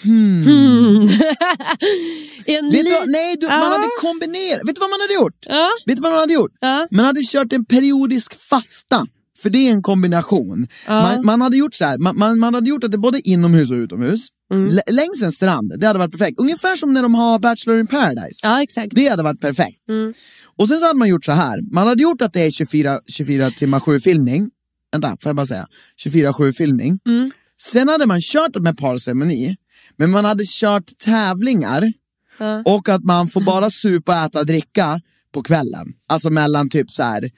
[0.05, 3.58] en Vet du, li- vad- nej, du, Ja.
[3.58, 4.62] man hade kombinerat.
[4.67, 5.38] Vet du vad man hade gjort?
[5.45, 5.69] Ja.
[5.86, 6.51] Vet du vad man hade gjort?
[6.62, 6.88] Ja.
[6.91, 9.05] Man hade kört en periodisk fasta.
[9.41, 10.67] För det är en kombination.
[10.88, 13.71] Man, man hade gjort så här, man, man, man hade gjort att det både inomhus
[13.71, 14.27] och utomhus.
[14.53, 14.69] Mm.
[14.91, 16.39] Längs en strand, det hade varit perfekt.
[16.39, 18.39] Ungefär som när de har Bachelor in paradise.
[18.43, 18.95] Ja, exakt.
[18.95, 19.89] Det hade varit perfekt.
[19.89, 20.13] Mm.
[20.58, 21.73] Och sen så hade man gjort så här.
[21.73, 24.49] Man hade gjort att det är 24, 24 timmar 7 filmning.
[24.91, 25.67] Vänta, får jag bara säga?
[26.05, 26.99] 24-7 filmning.
[27.08, 27.31] Mm.
[27.62, 29.55] Sen hade man kört med parceremoni,
[29.97, 31.93] men man hade kört tävlingar
[32.39, 32.62] Ja.
[32.65, 35.01] och att man får bara supa, äta, dricka
[35.34, 35.88] på kvällen.
[36.10, 37.29] Alltså mellan typ så här,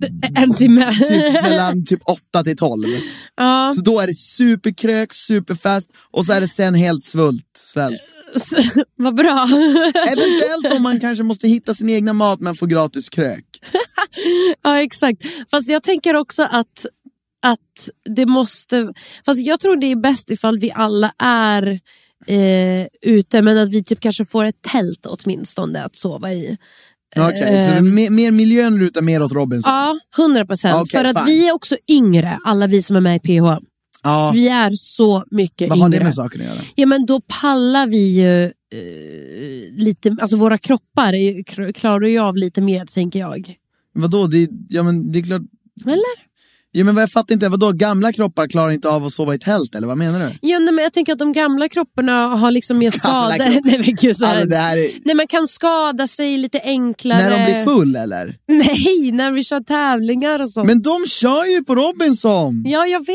[0.34, 0.92] En timme.
[0.94, 2.84] typ mellan typ 8 till 12.
[3.36, 3.72] ja.
[3.76, 8.02] Så då är det superkrök, superfest och så är det sen helt svult, svält.
[8.96, 9.44] Vad bra.
[9.94, 13.44] Eventuellt om man kanske måste hitta sin egna mat men får gratis krök.
[14.62, 15.22] ja, exakt.
[15.50, 16.86] Fast jag tänker också att,
[17.46, 18.92] att det måste...
[19.26, 21.80] Fast jag tror det är bäst ifall vi alla är
[22.26, 26.56] eh, ute, men att vi typ kanske får ett tält åtminstone att sova i.
[27.16, 29.72] Okej, så är mer, mer miljön lutar mer åt Robinson?
[29.72, 30.80] Ja, hundra procent.
[30.82, 31.26] Okej, För att fine.
[31.26, 33.62] vi är också yngre, alla vi som är med i PH.
[34.02, 34.30] Ja.
[34.34, 36.04] Vi är så mycket Vad har det yngre.
[36.04, 36.58] med saken att göra?
[36.74, 42.36] Ja, men då pallar vi ju eh, lite, alltså våra kroppar är klarar ju av
[42.36, 43.54] lite mer tänker jag.
[43.94, 45.42] Vadå, det, ja, men det är klart...
[45.86, 46.25] Eller?
[46.78, 49.74] Ja, men jag fattar inte, vadå, gamla kroppar klarar inte av att sova i tält
[49.74, 50.48] eller vad menar du?
[50.48, 53.38] Ja, nej, men jag tänker att de gamla kropparna har liksom mer skador.
[53.64, 54.26] nej, men gud, så.
[54.26, 57.22] Alltså, det här är, nej, man kan skada sig lite enklare.
[57.22, 58.36] när de blir full eller?
[58.48, 60.66] Nej, när vi kör tävlingar och sånt.
[60.66, 62.64] Men de kör ju på Robinson!
[62.66, 63.08] Ja, jag vet.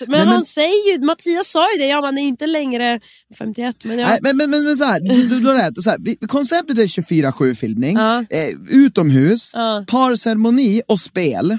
[0.00, 3.00] Men, Nej, men- han säger ju, Mattias sa ju det, ja man är inte längre
[3.38, 3.76] 51.
[3.84, 4.08] Men, ja.
[4.08, 5.82] Nej, men, men, men, men så här, du, du, du har rätt.
[5.82, 8.18] Så här, konceptet är 24-7 filmning, Ja.
[8.18, 9.84] eh, utomhus, Ja.
[9.88, 11.58] Parceremoni och spel.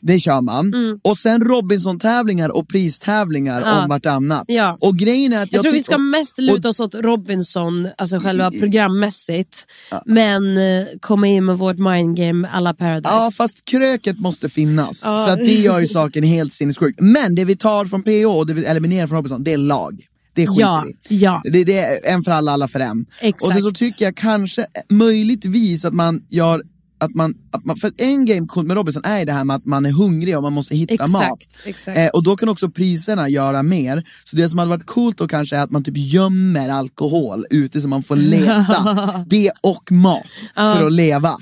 [0.00, 0.72] Det kör man.
[1.04, 3.82] Och sen Robinson-tävlingar och pristävlingar Ja.
[3.82, 4.44] om vartannat.
[4.46, 4.76] Ja.
[4.80, 8.18] Och grejen är att Jag, jag, tror vi ska mest luta oss åt Robinson, alltså
[8.18, 9.66] själva programmässigt.
[10.06, 13.14] Men eh, komma in med vårt mindgame alla Paradise.
[13.14, 15.02] Ja, fast kröket måste finnas.
[15.04, 15.26] Ja.
[15.26, 16.96] För att det gör ju saken helt sinnessjuk.
[16.98, 20.00] Men det vi tar från PO och det vi eliminerar från Robinson, det är lag.
[20.34, 21.42] Det skiter ja, vi ja.
[21.44, 23.06] Det, det är en för alla, alla för en.
[23.20, 23.44] Exakt.
[23.44, 26.62] Och sen så tycker jag kanske möjligtvis att man gör
[27.00, 29.64] att man, att man, för en game coolt med Robinson är det här med att
[29.66, 31.38] man är hungrig och man måste hitta Exakt, mat.
[31.64, 31.98] exakt.
[31.98, 34.04] Eh, och då kan också priserna göra mer.
[34.24, 37.80] Så det som hade varit coolt då kanske är att man typ gömmer alkohol ute
[37.80, 41.36] så man får leta det och mat för att leva.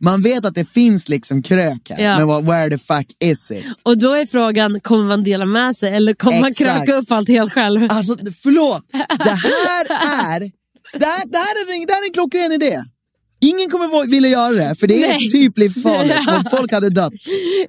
[0.00, 2.18] Man vet att det finns liksom krök här, Ja.
[2.18, 3.64] men vad, where the fuck is it?
[3.82, 6.76] Och då är frågan, kommer man dela med sig eller kommer man Exakt.
[6.86, 7.86] kröka upp allt helt själv?
[7.90, 8.82] Alltså förlåt,
[9.24, 9.86] det här
[10.36, 10.50] är,
[10.98, 12.84] det här, det här är, en, det här är en klockren idé.
[13.42, 15.28] Ingen kommer vilja göra det, för det är Nej.
[15.28, 16.14] typ livsfarligt.
[16.28, 17.12] och Folk hade dött.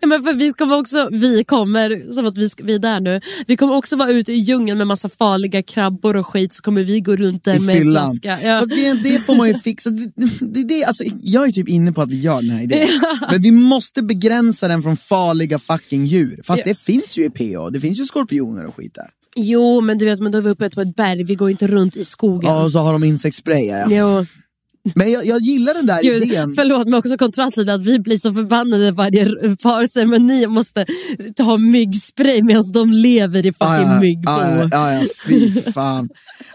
[0.02, 3.22] Ja, men för vi kommer också, vi kommer, som att vi, vi är där nu,
[3.48, 6.84] vi kommer också vara ute i djungeln med massa farliga krabbor och skit så kommer
[6.84, 7.94] vi gå runt där i med fyllan.
[8.04, 8.48] flaska.
[8.48, 8.60] Ja.
[8.60, 9.90] Fast grejen, det får man ju fixa.
[9.90, 12.88] Det, det, det, alltså, jag är typ inne på att vi gör den här idén.
[13.32, 16.42] Men vi måste begränsa den från farliga fucking djur.
[16.44, 16.72] Fast Ja.
[16.74, 19.08] det finns ju i PO, det finns ju skorpioner och skit där.
[19.36, 21.68] Jo, men du vet, men då är vi uppe på ett berg, vi går inte
[21.68, 22.50] runt i skogen.
[22.52, 23.66] Ja, och så har de insektsspray.
[23.66, 23.86] Ja.
[23.90, 24.26] Jo.
[24.96, 26.54] Men jag, jag gillar den där Gud, idén.
[26.56, 30.86] förlåt men också kontrasten att vi blir så förbannade varje parceremoni och måste
[31.36, 34.32] ta myggspray medan de lever i fucking Ja, ja, myggbo.
[34.32, 36.10] ja, ja, ja, fy fan.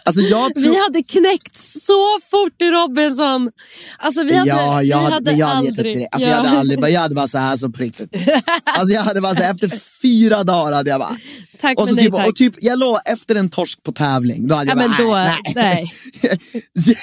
[0.05, 0.21] Alltså
[0.55, 0.62] tror...
[0.62, 3.51] Vi hade knäckt så fort i Robinson.
[3.99, 5.97] Alltså vi hade, ja, jag vi hade, hade men jag hade aldrig...
[5.97, 6.09] direkt.
[6.14, 6.35] Alltså, Ja.
[6.37, 8.11] jag, hade aldrig, jag hade bara så här så på riktigt.
[8.64, 9.69] Alltså, jag hade bara så här, efter
[10.03, 11.17] fyra dagar hade jag bara...
[11.61, 12.29] Tack och, så men nej typ, tack.
[12.29, 15.25] och typ, jag lovar, efter en torsk på tävling, då hade Ja, jag men bara,
[15.25, 15.93] då, nej.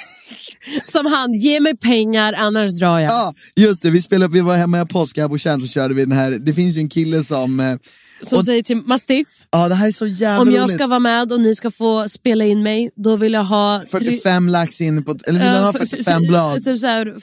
[0.84, 3.10] Som han, ge mig pengar annars drar jag.
[3.10, 5.94] ja, just det, vi spelade vi var hemma i påsk här på Tjärn så körde
[5.94, 7.76] vi den här, det finns ju en kille som, eh,
[8.22, 10.74] som och- säger till Mastiff, ja det här är så jävla om jag roligt.
[10.74, 13.82] ska vara med och ni ska få spela in mig, då vill jag ha...
[13.90, 16.64] tre- 45 lax in på, eller vill man ha Ja, f- 45 f- blad?
[16.64, 17.22] Typ så här, f-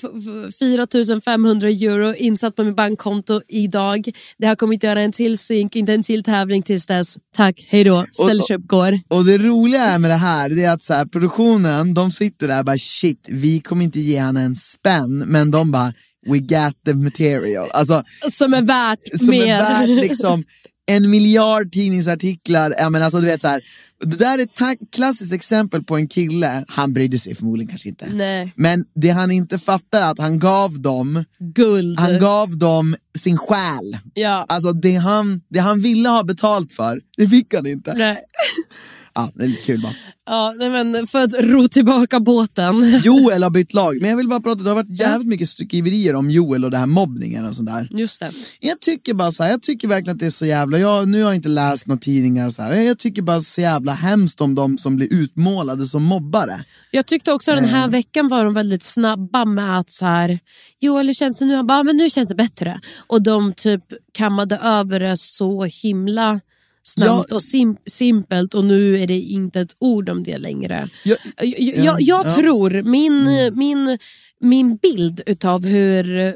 [0.49, 4.09] f- 4 500 euro insatt på mitt bankkonto idag.
[4.37, 7.17] Det här kommer inte göra en till synk, inte en till tävling tills dess.
[7.35, 8.05] Tack, hej då.
[8.11, 8.99] Ställ Och- köp går.
[9.07, 12.47] Och det roliga är med det här, det är att så här, produktionen, de sitter
[12.47, 15.93] där och bara shit, vi kommer inte ge han en spänn, men de bara
[16.29, 17.69] we got the material.
[17.73, 19.45] Alltså, Som är värt som mer.
[19.47, 20.43] är värt liksom
[20.85, 22.75] en miljard tidningsartiklar.
[22.77, 23.61] Ja, men alltså, du vet, så här,
[24.03, 28.07] det där är ett klassiskt exempel på en kille, han brydde sig förmodligen kanske inte.
[28.13, 31.99] Nej, Men det han inte fattar är att han gav dem, guld.
[31.99, 33.97] han gav dem sin själ.
[34.13, 34.45] ja.
[34.49, 37.93] Alltså det han, det han ville ha betalt för, det fick han inte.
[37.93, 38.17] Nej.
[39.15, 39.93] Ja, det är lite kul bara.
[40.25, 42.99] Ja, nej, men för att ro tillbaka båten.
[43.03, 46.15] Joel har bytt lag, men jag vill bara prata, det har varit jävligt mycket skriverier
[46.15, 47.87] om Joel och det här mobbningen och sådär.
[47.91, 48.31] Just det.
[48.59, 51.21] Jag tycker bara så här, jag tycker verkligen att det är så jävla, jag, nu
[51.21, 52.81] har jag inte läst några tidningar och så här.
[52.81, 56.63] jag tycker bara så jävla hemskt om de som blir utmålade som mobbare.
[56.91, 60.39] Jag tyckte också den här veckan var de väldigt snabba med att så här,
[60.79, 61.55] Joel hur känns det nu?
[61.55, 62.79] Han bara, "Ja, men nu känns det bättre.
[63.07, 63.83] Och de typ
[64.13, 66.39] kammade över det så himla
[66.83, 67.35] snabbt Ja.
[67.35, 70.87] och sim simpelt och nu är det inte ett ord om det längre.
[71.05, 72.35] Jag, Jag, jag, Ja, jag, jag ja.
[72.35, 73.23] tror, min,
[73.57, 73.97] min,
[74.39, 76.35] min bild utav hur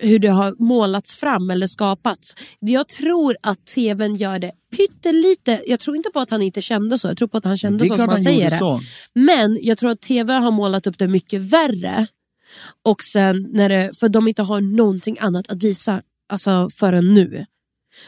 [0.00, 2.34] hur det har målats fram eller skapats.
[2.60, 5.62] Jag tror att tvn gör det pyttelite.
[5.66, 7.08] Jag tror inte på att han inte kände så.
[7.08, 8.56] Jag tror på att han kände så som han säger det.
[8.56, 8.80] så.
[9.14, 12.06] Men jag tror att tv har målat upp det mycket värre.
[12.84, 17.46] Och sen när det, för de inte har någonting annat att visa alltså förrän nu.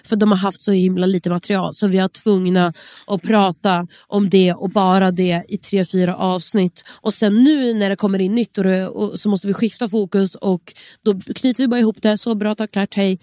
[0.05, 2.73] För de har haft så himla lite material så vi har tvungna
[3.07, 6.85] att prata om det och bara det i tre, fyra avsnitt.
[7.01, 9.89] Och sen nu när det kommer in nytt och, det, och så måste vi skifta
[9.89, 10.73] fokus och
[11.05, 12.19] då knyter vi bara ihop det.
[12.19, 13.19] Så bra, tack, klart, hej.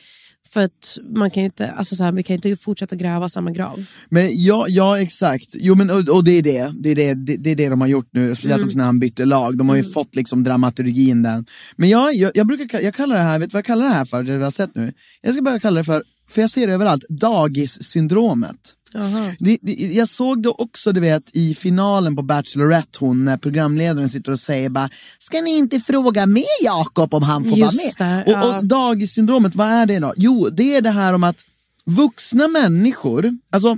[0.53, 3.51] För att man kan ju inte, alltså så här, vi kan inte fortsätta gräva samma
[3.51, 3.85] grav.
[4.09, 6.73] Men ja, ja exakt, jo, men, och, och det är det.
[6.79, 8.65] Det är det, det, det är det de har gjort nu, speciellt Mm.
[8.67, 9.57] också när han bytte lag.
[9.57, 11.45] De har ju fått liksom dramaturgin den.
[11.75, 13.93] Men jag, jag, jag brukar jag kallar det här, vet du vad jag kallar det
[13.93, 14.93] här för, det vi har sett nu?
[15.21, 18.75] Jag ska börja kalla det för, för jag ser det överallt, dagissyndromet.
[19.39, 24.09] Det, det, jag såg det också du vet i finalen på Bachelorette hon när programledaren
[24.09, 28.09] sitter och säger bara Ska ni inte fråga med Jakob om han får Just vara
[28.09, 28.25] med?
[28.25, 28.57] det, och, ja.
[28.57, 30.13] och dagissyndromet, vad är det då?
[30.15, 31.37] Jo, det är det här om att
[31.85, 33.77] vuxna människor, alltså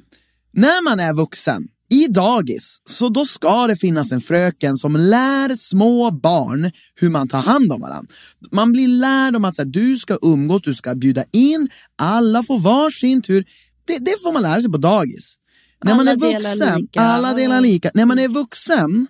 [0.51, 5.55] när man är vuxen i dagis, så då ska det finnas en fröken som lär
[5.55, 8.13] små barn hur man tar hand om varandra.
[8.51, 12.43] Man blir lärd om att så här, du ska umgås, du ska bjuda in, alla
[12.43, 13.45] får var sin tur.
[13.85, 15.35] Det, det får man lära sig på dagis.
[15.83, 17.01] När man Alla är delar vuxen, lika.
[17.01, 17.91] alla delar lika.
[17.93, 19.07] När man är vuxen,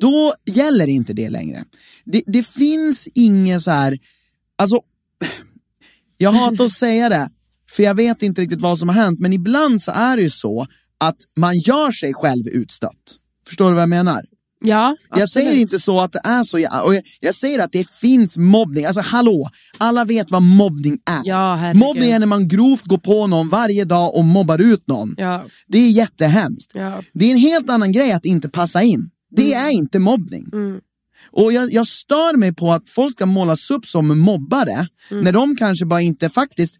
[0.00, 1.64] då gäller inte det längre.
[2.04, 3.98] Det, det finns ingen så här,
[4.58, 4.80] alltså
[6.16, 7.28] jag hatar att säga det,
[7.70, 10.30] för jag vet inte riktigt vad som har hänt, men ibland så är det ju
[10.30, 10.66] så
[11.00, 13.16] att man gör sig själv utstött.
[13.46, 14.24] Förstår du vad jag menar?
[14.64, 15.30] Ja, Jag absolut.
[15.30, 18.36] säger inte så att det är så, jag, och jag, jag säger att det finns
[18.38, 18.84] mobbning.
[18.84, 21.20] Alltså hallå, alla vet vad mobbning är.
[21.24, 25.14] Ja, mobbning är när man grovt går på någon varje dag och mobbar ut någon.
[25.16, 25.44] Ja.
[25.66, 26.70] Det är jättehemskt.
[26.74, 27.02] Ja.
[27.12, 29.10] Det är en helt annan grej att inte passa in.
[29.36, 30.44] Det är inte mobbning.
[31.30, 35.56] Och jag, jag stör mig på att folk ska målas upp som mobbare när de
[35.56, 36.74] kanske bara inte faktiskt,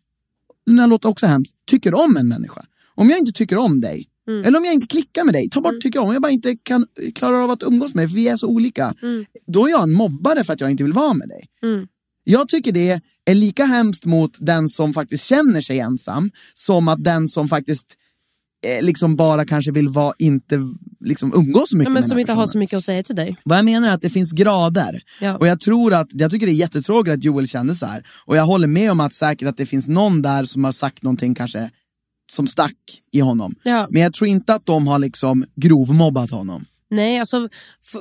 [0.67, 2.64] det låter också hemskt, tycker om en människa.
[2.97, 4.09] Om jag inte tycker om dig,
[4.44, 6.57] eller om jag inte klickar med dig, ta bort tycker om, om jag bara inte
[6.62, 8.94] kan, klarar av att umgås med dig, för vi är så olika.
[9.47, 11.44] Då är jag en mobbare för att jag inte vill vara med dig.
[12.24, 17.05] Jag tycker det är lika hemskt mot den som faktiskt känner sig ensam, som att
[17.05, 17.86] den som faktiskt
[18.66, 20.61] eh, liksom bara kanske vill vara, inte
[21.01, 22.49] liksom umgås så mycket Ja, men med som inte har personen.
[22.53, 23.36] så mycket att säga till dig.
[23.44, 25.03] Vad jag menar är att det finns grader.
[25.20, 25.36] Ja.
[25.36, 28.03] Och jag tror att, jag tycker det är jättetråkigt att Joel kände så här.
[28.24, 31.03] Och jag håller med om att säkert att det finns någon där som har sagt
[31.03, 31.70] någonting kanske
[32.31, 32.77] som stack
[33.12, 33.55] i honom.
[33.62, 33.87] Ja.
[33.91, 36.64] Men jag tror inte att de har liksom grovmobbat honom.
[36.91, 37.39] Nej, alltså,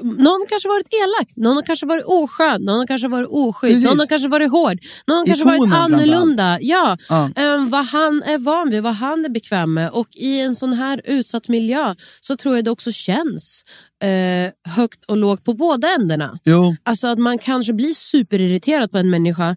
[0.04, 3.90] någon kanske varit elak, någon har kanske varit oskön, någon har kanske varit oschysst, Precis.
[3.90, 4.78] någon har kanske varit hård,
[5.08, 6.58] någon har kanske varit annorlunda.
[6.62, 7.30] Ja, Ja.
[7.36, 9.90] Ehm, vad han är van vid, vad han är bekväm med.
[9.92, 13.64] Och i en sån här utsatt miljö så tror jag det också känns
[14.04, 16.40] eh, högt och lågt på båda ändarna.
[16.44, 19.50] Jo, Alltså att man kanske blir superirriterad på en människa,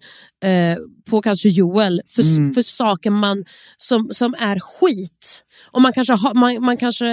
[0.45, 0.79] eh,
[1.11, 2.55] på kanske Joel, för, Mm.
[2.55, 3.45] för saker man,
[3.76, 5.43] som, som är skit.
[5.67, 7.07] Och man kanske, har, man, man kanske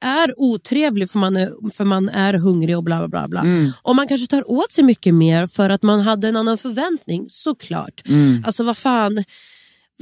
[0.00, 3.28] är otrevlig för man är, för man är hungrig och bla bla bla.
[3.28, 3.40] bla.
[3.40, 3.70] Mm.
[3.82, 7.24] Och man kanske tar åt sig mycket mer för att man hade en annan förväntning,
[7.28, 8.02] såklart.
[8.44, 9.24] Alltså vad fan.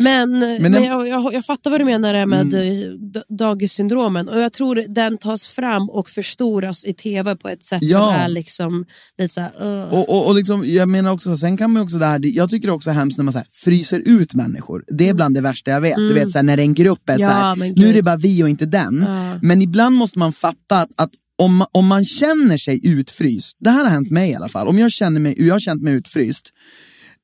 [0.01, 3.13] Men, men, den- jag, jag, jag fattar vad du menar med mm.
[3.39, 7.99] dagissyndromen och jag tror den tas fram och förstoras i tv på ett sätt Ja.
[7.99, 8.85] som är liksom
[9.19, 9.53] lite såhär...
[9.63, 9.95] Uh.
[9.95, 12.69] och, och, och liksom, jag menar också, sen kan man också det här, jag tycker
[12.69, 14.85] det också är hemskt när man så här, fryser ut människor.
[14.89, 15.97] Det är bland det värsta jag vet.
[15.97, 17.31] Du vet så här, när en grupp är Mm.
[17.31, 19.05] Ja, så här, men nu är det bara vi och inte den.
[19.07, 19.39] Ja.
[19.43, 23.85] Men ibland måste man fatta att, att om, om man känner sig utfryst, det här
[23.85, 26.51] har hänt mig i alla fall, om jag känner mig, jag har känt mig utfryst,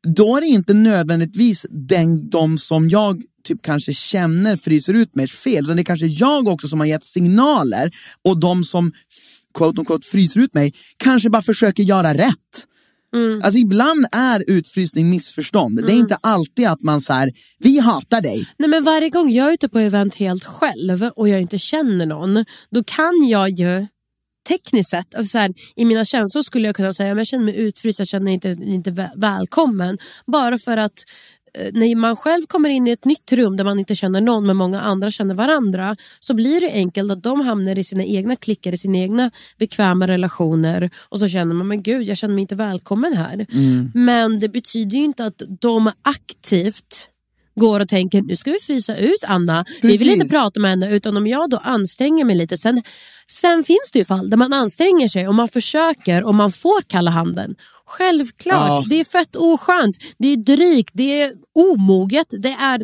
[0.05, 5.29] då är det inte nödvändigtvis den, de som jag typ kanske känner fryser ut mig
[5.29, 7.91] fel, utan det är kanske jag också som har gett signaler
[8.25, 8.93] och de som
[9.55, 12.67] quote unquote fryser ut mig kanske bara försöker göra rätt.
[13.43, 15.87] Alltså ibland är utfrysning missförstånd.
[15.87, 18.47] Det är inte alltid att man säger vi hatar dig.
[18.59, 22.07] Nej, men varje gång jag är ute på event helt själv och jag inte känner
[22.07, 23.87] någon, då kan jag ju
[24.49, 27.45] tekniskt sett, alltså så här, i mina känslor skulle jag kunna säga att jag känner
[27.45, 29.99] mig utfryst, jag känner mig inte, inte vä- välkommen.
[30.27, 30.93] Bara för att
[31.59, 34.47] eh, när man själv kommer in i ett nytt rum där man inte känner någon
[34.47, 38.37] men många andra känner varandra så blir det enkelt att de hamnar i sina egna
[38.37, 42.43] klickar, i sina egna bekväma relationer och så känner man men gud jag känner mig
[42.43, 43.47] inte välkommen här.
[43.95, 47.09] Men det betyder ju inte att de aktivt
[47.61, 50.15] går och tänker nu ska vi frysa ut Anna, vi vill Precis.
[50.23, 52.57] inte prata med henne utan om jag då anstränger mig lite.
[52.57, 52.83] Sen,
[53.27, 56.83] sen finns det ju fall där man anstränger sig och man försöker och man får
[56.83, 57.55] kalla handen.
[57.87, 58.85] Självklart, Ja.
[58.89, 62.81] det är fett oskönt, det är drygt, det är omoget, det är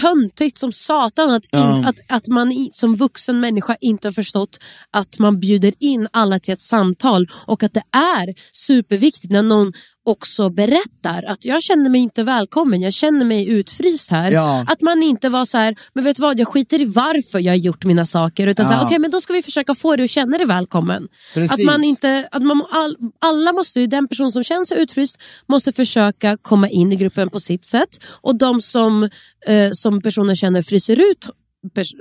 [0.00, 1.84] töntigt som satan att, in, Ja.
[1.88, 4.58] att, att man som vuxen människa inte har förstått
[4.90, 9.72] att man bjuder in alla till ett samtal och att det är superviktigt när någon
[10.08, 14.30] också berättar att jag känner mig inte välkommen, jag känner mig utfryst här.
[14.30, 14.64] Ja.
[14.68, 17.52] Att man inte var så här, men vet du vad, jag skiter i varför jag
[17.52, 18.46] har gjort mina saker.
[18.46, 18.86] Utan så här, Ja.
[18.86, 21.08] okej, men då ska vi försöka få dig att känna dig välkommen.
[21.34, 21.52] Precis.
[21.52, 25.16] Att man inte, att man, all, alla måste ju, den person som känner sig utfryst
[25.48, 27.88] måste försöka komma in i gruppen på sitt sätt.
[28.20, 29.02] Och de som,
[29.46, 31.28] eh, som personen känner fryser ut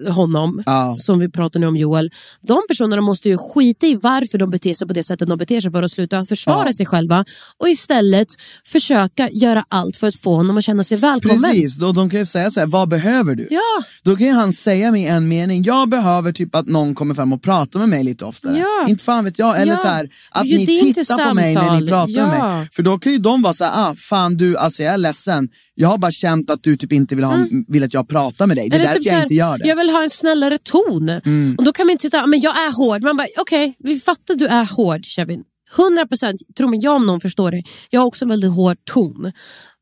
[0.09, 0.95] honom, Ja.
[0.99, 2.11] som vi pratar nu om Joel,
[2.47, 5.61] de personerna måste ju skita i varför de beter sig på det sättet de beter
[5.61, 6.73] sig för att sluta försvara Ja.
[6.73, 7.25] sig själva
[7.57, 8.27] och istället
[8.65, 11.41] försöka göra allt för att få honom att känna sig välkommen.
[11.41, 13.47] Precis, då, de kan ju säga så här, vad behöver du?
[13.51, 13.83] Ja.
[14.03, 17.33] Då kan ju han säga med en mening, jag behöver typ att någon kommer fram
[17.33, 18.57] och pratar med mig lite oftare.
[18.57, 18.85] Ja.
[18.89, 19.79] Inte fan vet jag, eller Ja.
[19.79, 22.67] så här, att ni tittar på mig när ni pratar med mig.
[22.71, 25.49] För då kan ju de vara så här, ah, fan du, alltså jag är ledsen,
[25.79, 28.57] jag har bara känt att du typ inte vill, ha, vill att jag pratar med
[28.57, 29.63] dig, det är Eller därför typ jag här, inte gör det.
[29.63, 29.67] Mm.
[29.67, 31.09] Jag vill ha en snällare ton.
[31.57, 33.03] Och då kan man inte sitta men jag är hård.
[33.03, 35.43] Man bara, okej, vi fattar du är hård Kevin.
[35.77, 37.63] 100 procent, tro mig, jag om någon förstår det.
[37.89, 39.31] Jag har också en väldigt hård ton.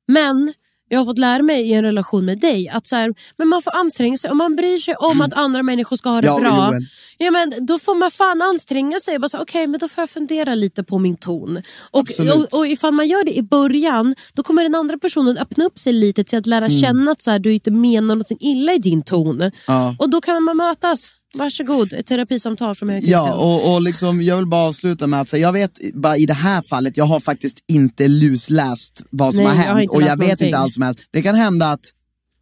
[0.08, 0.54] Men
[0.90, 3.62] jag har fått lära mig i en relation med dig att så här, men man
[3.62, 4.32] får anstränga sig.
[4.32, 6.74] Om man bryr sig om att andra människor ska ha det Ja, bra,
[7.18, 9.20] ja, men då får man fan anstränga sig.
[9.40, 11.62] Okej, men då får jag fundera lite på min ton.
[11.92, 12.34] Och, Absolut.
[12.36, 15.80] och, och ifall man gör det i början, då kommer den andra personen öppna upp
[15.80, 18.78] sig lite till att lära känna att så här, du inte menar något illa i
[18.78, 19.52] din ton.
[19.68, 19.96] Ja.
[20.00, 21.12] Och då kan man mötas.
[21.38, 23.04] Varsågod, ett terapisamtal från mig och.
[23.08, 26.26] Ja, och, och liksom, jag vill bara avsluta med att säga, jag vet bara i
[26.26, 29.92] det här fallet, jag har faktiskt inte lusläst vad som Nej, har jag har hänt
[29.92, 30.48] och jag vet någonting.
[30.48, 31.00] inte allt som helst.
[31.12, 31.86] Det kan hända att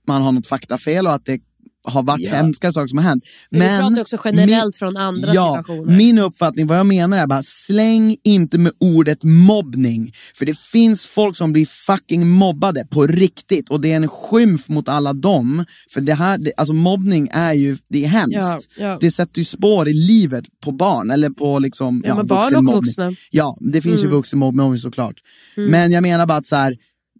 [0.07, 1.39] man har något faktafel och att det
[1.83, 2.35] har varit Ja.
[2.35, 3.23] hemska saker som har hänt.
[3.49, 5.97] Men vi pratar också generellt från andra ja, situationer.
[5.97, 10.13] Min uppfattning, vad jag menar är bara släng inte med ordet mobbning.
[10.35, 14.69] För det finns folk som blir fucking mobbade på riktigt och det är en skymf
[14.69, 15.65] mot alla dem.
[15.89, 18.69] För det här, det, alltså mobbning är ju, det är hemskt.
[18.77, 18.97] Ja, ja.
[19.01, 22.75] Det sätter ju spår i livet på barn eller på liksom, Ja, men barn och
[22.75, 23.03] vuxna.
[23.03, 23.15] Mm.
[23.31, 25.15] Ja, det finns ju vuxenmobbning såklart.
[25.55, 26.77] Men jag menar bara att så här,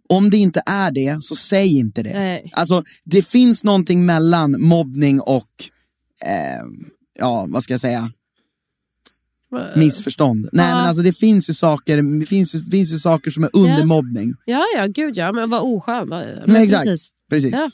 [0.08, 2.12] om det inte är det, så säg inte det.
[2.12, 2.50] Nej.
[2.52, 5.48] Alltså, det finns någonting mellan mobbning och,
[6.24, 6.64] eh,
[7.18, 8.10] ja vad ska jag säga,
[9.76, 10.48] missförstånd.
[10.52, 10.76] Nej Ja.
[10.76, 13.50] men alltså det finns ju saker, det finns ju, det finns ju saker som är
[13.52, 13.84] under Ja.
[13.86, 14.34] mobbning.
[14.44, 16.08] Ja, ja, gud ja, men vad oskön.
[16.08, 17.08] Men Men exakt, Precis.
[17.30, 17.52] precis.
[17.52, 17.70] Ja.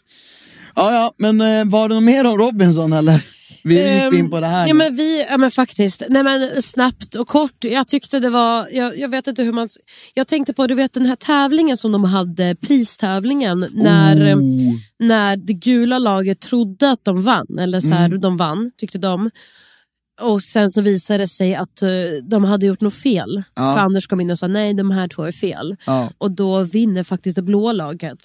[0.75, 0.93] Ja.
[0.93, 3.25] ja, men eh, var det något mer om Robinson eller?
[3.65, 4.79] Vi gick in på det här Ehm, Ja, nu.
[4.79, 6.03] men vi, ja, men faktiskt.
[6.09, 7.65] Nej, men snabbt och kort.
[7.65, 8.69] Jag tyckte det var...
[8.73, 9.69] Jag, jag vet inte hur man...
[10.15, 14.75] Jag tänkte på du vet, den här tävlingen som de hade, pristävlingen, när, Oh.
[14.99, 17.59] när det gula laget trodde att de vann.
[17.59, 18.21] Eller så här, Mm.
[18.21, 19.31] de vann, tyckte de.
[20.21, 21.89] Och sen så visade det sig att eh,
[22.31, 23.43] de hade gjort något fel.
[23.55, 23.75] Ja.
[23.75, 25.77] För Anders kom in och sa nej, de här två är fel.
[25.87, 26.11] Ja.
[26.19, 28.19] Och då vinner faktiskt det blå laget.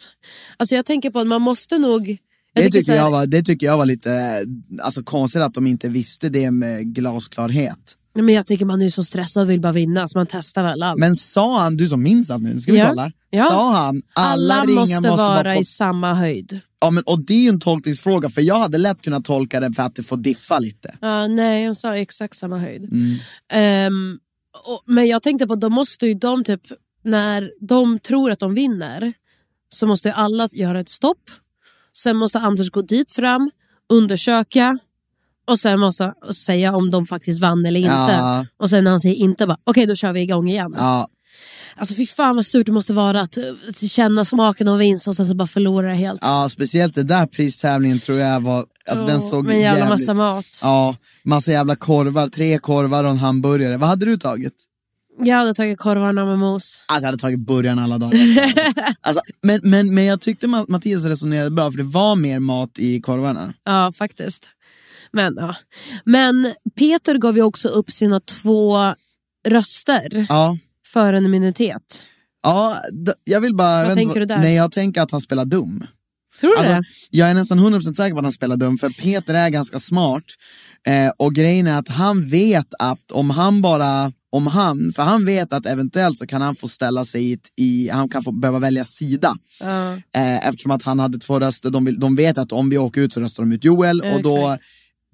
[0.57, 2.17] Alltså jag tänker på att man måste nog...
[2.55, 5.89] Det tycker jag var, det tycker jag var lite eh, alltså, konstigt att de inte
[5.89, 7.97] visste det med glasklarhet.
[8.15, 10.63] Nej, Men jag tycker man är så stressad och vill bara vinna, så man testar
[10.63, 10.99] väl allt.
[10.99, 12.89] Men sa han, du som minns allt nu, ska vi Ja.
[12.89, 13.11] kolla?
[13.29, 13.43] Ja.
[13.43, 15.61] Sa han, alla, Alla ringar måste, måste, vara vara på...
[15.61, 16.59] i samma höjd.
[16.81, 19.73] Ja, men, och det är ju en tolkningsfråga, för jag hade lätt kunnat tolka det
[19.73, 20.95] för att det får diffa lite.
[21.01, 22.83] Ja, nej, hon sa exakt samma höjd.
[22.83, 23.15] Mm.
[23.53, 24.17] Ehm,
[24.65, 26.61] och, men jag tänkte på då måste ju de typ,
[27.03, 29.13] när de tror att de vinner,
[29.69, 31.29] så måste ju alla göra ett stopp.
[31.97, 33.51] Sen måste Anders gå dit fram,
[33.89, 34.79] undersöka
[35.47, 37.89] och sen måste han säga om de faktiskt vann eller inte.
[38.17, 38.45] Ja.
[38.57, 40.75] Och sen när han säger inte, bara okej då kör vi igång igen.
[40.77, 41.07] Ja,
[41.77, 43.37] Alltså fy fan vad surt det måste vara att,
[43.69, 46.19] att känna smaken av vinst och sen så bara förlora det helt.
[46.23, 49.89] ja, speciellt det där pristävlingen tror jag var, alltså den såg med jävla jävligt...
[49.89, 50.59] massa mat.
[50.61, 53.77] Ja, massa jävla korvar, tre korvar och en hamburgare.
[53.77, 54.53] Vad hade du tagit?
[55.23, 56.81] Jag hade tagit korvarna med mos.
[56.85, 58.17] Alltså jag hade tagit burgaren alla dagar.
[59.01, 62.79] Alltså, men, men, men jag tyckte Ma- Mattias resonerade bra för det var mer mat
[62.79, 63.53] i korvarna.
[63.63, 64.43] Ja, faktiskt.
[65.11, 65.55] Men, ja.
[66.05, 68.77] Men Peter gav ju också upp sina två
[69.47, 70.57] röster Ja,
[70.93, 72.03] för en immunitet.
[72.43, 72.77] ja
[73.23, 73.85] jag vill bara...
[73.85, 74.37] vet tänker du där?
[74.37, 75.87] Nej, jag tänker att han spelar dum.
[76.39, 76.83] Tror du Alltså, det?
[77.09, 80.23] jag är nästan 100% säker på att han spelar dum, för Peter är ganska smart.
[80.87, 85.25] Eh, och grejen är att han vet att om han bara, om han, för han
[85.25, 88.85] vet att eventuellt så kan han få ställa sig i, han kan få behöva välja
[88.85, 89.37] sida.
[89.59, 89.93] Ja.
[89.93, 93.01] Eh, eftersom att han hade två röster, de, vill, de vet att om vi åker
[93.01, 94.63] ut så röstar de ut Joel Ja, och då exakt.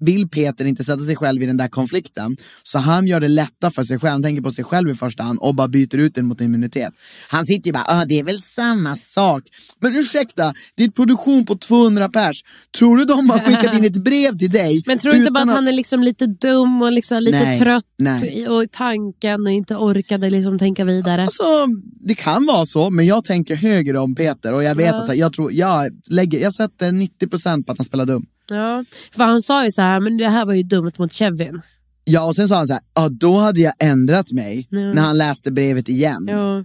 [0.02, 2.36] Vill Peter inte sätta sig själv i den där konflikten.
[2.62, 5.22] Så han gör det lätta för sig själv, han tänker på sig själv i första
[5.22, 6.92] hand och bara byter ut den mot immunitet.
[7.28, 9.42] Han sitter ju bara, ah, det är väl samma sak.
[9.80, 12.42] Men ursäkta, ett produktion på 200 pers.
[12.78, 14.82] Tror du de har skickat in ett brev till dig?
[14.86, 17.44] Men tror du inte bara utan att han är liksom lite dum och liksom lite
[17.44, 18.48] Nej, trött nej.
[18.48, 21.22] och i tanken och inte orkade liksom tänka vidare?
[21.22, 21.66] Alltså,
[22.00, 25.04] det kan vara så, men jag tänker högre om Peter och jag vet Ja.
[25.04, 28.26] att jag tror, jag lägger, jag sätter 90% på att han spelar dum.
[28.52, 28.84] Ja.
[29.16, 31.60] För han sa ju så här, men det här var ju dumt mot Kevin.
[32.04, 34.90] Ja, och sen sa han så här, ja då hade jag ändrat mig Mm.
[34.90, 36.26] när han läste brevet igen.
[36.30, 36.64] Ja.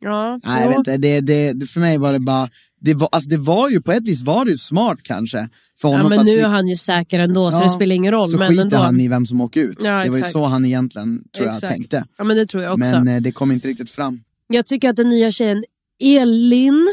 [0.00, 0.96] Ja, Nej, jag vet inte.
[0.96, 2.48] Det, det, för mig var det bara,
[2.80, 5.48] det var, alltså det var ju på ett vis var det ju smart kanske.
[5.80, 7.94] För honom, ja, men nu vi- är han ju säker ändå, så Ja, det spelar
[7.96, 8.30] ingen roll.
[8.30, 8.76] Så men skiter ändå.
[8.76, 9.78] han i vem som åker ut.
[9.80, 11.72] Ja, det var ju så han egentligen, tror jag, Exakt.
[11.72, 12.04] tänkte.
[12.18, 12.90] Ja, men det tror jag också.
[13.04, 14.20] Men eh, det kom inte riktigt fram.
[14.48, 15.64] Jag tycker att den nya tjejen
[16.02, 16.88] Elin,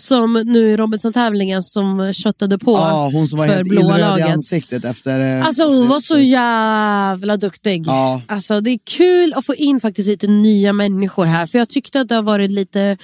[0.00, 3.98] som nu i Robinson-tävlingen som köttade på Ja, hon som var för helt blåa illröd
[3.98, 4.34] i laget.
[4.34, 5.38] ansiktet efter...
[5.40, 7.82] eh, Alltså hon var så jävla duktig.
[7.86, 8.22] Ja.
[8.28, 11.46] Alltså, det är kul att få in faktiskt lite nya människor här.
[11.46, 12.96] För jag tyckte att det har varit lite,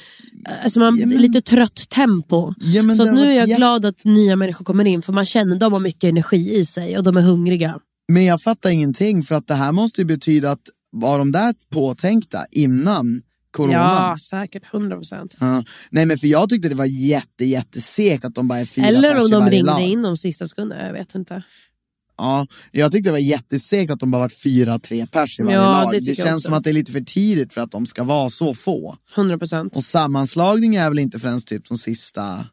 [0.64, 2.54] alltså man, Ja, men- lite trött tempo.
[2.58, 5.02] Ja, så nu är jag jätte- glad att nya människor kommer in.
[5.02, 7.74] För man känner att de har mycket energi i sig och de är hungriga.
[8.12, 10.60] Men jag fattar ingenting för att det här måste ju betyda att
[10.92, 13.72] var de där påtänkta innan corona?
[13.74, 14.62] Ja, säkert.
[14.74, 15.36] 100 procent.
[15.40, 15.64] Ja.
[15.90, 19.24] Nej men för jag tyckte det var jätte jättesegt att de bara är fyra Eller
[19.24, 19.80] om de ringde lag.
[19.82, 20.86] in de sista sekunderna.
[20.86, 21.42] Jag vet inte.
[22.18, 25.56] Ja, jag tyckte det var jättesegt att de bara varit fyra, tre pers i varje
[25.56, 25.92] Ja, lag.
[25.92, 28.30] det Det, känns som att det är lite för tidigt för att de ska vara
[28.30, 28.96] så få.
[29.14, 29.76] 100 procent.
[29.76, 32.46] Och sammanslagning är väl inte förrän typ de sista...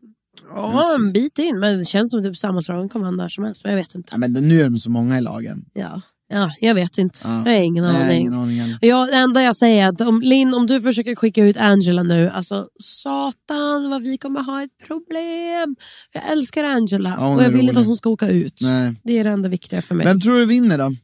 [0.50, 1.60] Ja, en bit in.
[1.60, 3.64] Men det känns som typ sammanslagen kommer han där som helst.
[3.64, 4.10] Men jag vet inte.
[4.12, 5.66] Ja, men nu är de så många i lagen.
[5.74, 7.20] Ja, ja jag vet inte.
[7.24, 7.30] Ja.
[7.46, 8.22] Jag har ingen Nej, aning.
[8.22, 8.58] ingen aning.
[8.82, 12.04] Jag, det enda jag säger är att om, Linn, om du försöker skicka ut Angela
[12.04, 15.76] nu, alltså satan vad vi kommer ha ett problem.
[16.14, 18.60] Jag älskar Angela Ja, och jag vill inte att hon ska åka ut.
[18.62, 18.96] Nej.
[19.04, 20.06] Det är det enda viktiga för mig.
[20.08, 20.96] Vem tror du vinner då?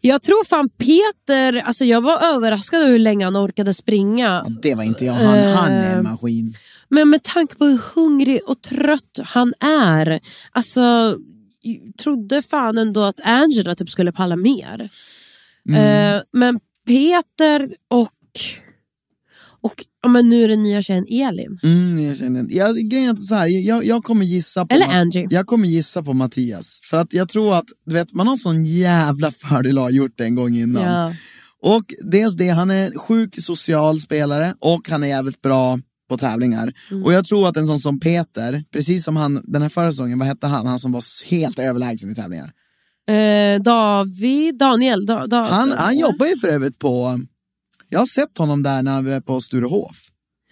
[0.00, 4.42] Jag tror fan Peter, alltså jag var överraskad över hur länge han orkade springa.
[4.46, 5.14] Ja, det var inte jag.
[5.14, 5.98] Han, han är Eh.
[5.98, 6.54] en maskin.
[6.88, 10.20] Men med tanke på hur hungrig och trött han är.
[10.52, 11.16] Alltså,
[12.02, 14.90] trodde fan ändå att Angela typ skulle palla mer.
[15.68, 16.14] Mm.
[16.14, 18.12] Eh, men Peter och,
[19.60, 21.58] och ja, men nu är den nya tjejen Elin.
[21.62, 25.00] Mm, jag känner, jag, grejen är så här, jag, jag kommer gissa på Eller Ma-
[25.00, 25.26] Angie.
[25.30, 26.80] Jag kommer gissa på Mattias.
[26.82, 30.18] För att jag tror att du vet, man har sån jävla fördel att ha gjort
[30.18, 30.82] det en gång innan.
[30.82, 31.12] Ja.
[31.60, 35.78] Och dels det, han är en sjuk social spelare och han är jävligt bra
[36.08, 36.72] på tävlingar.
[36.90, 37.04] Mm.
[37.04, 40.18] Och jag tror att en sån som Peter, precis som han den här förra säsongen,
[40.18, 40.66] vad hette han?
[40.66, 42.52] Han som var helt överlägsen i tävlingar.
[43.08, 45.06] Eh, David, Daniel.
[45.06, 47.20] Da, da, Han, han jobbar ju för övrigt på,
[47.88, 49.96] jag har sett honom där när vi är på Sturehof.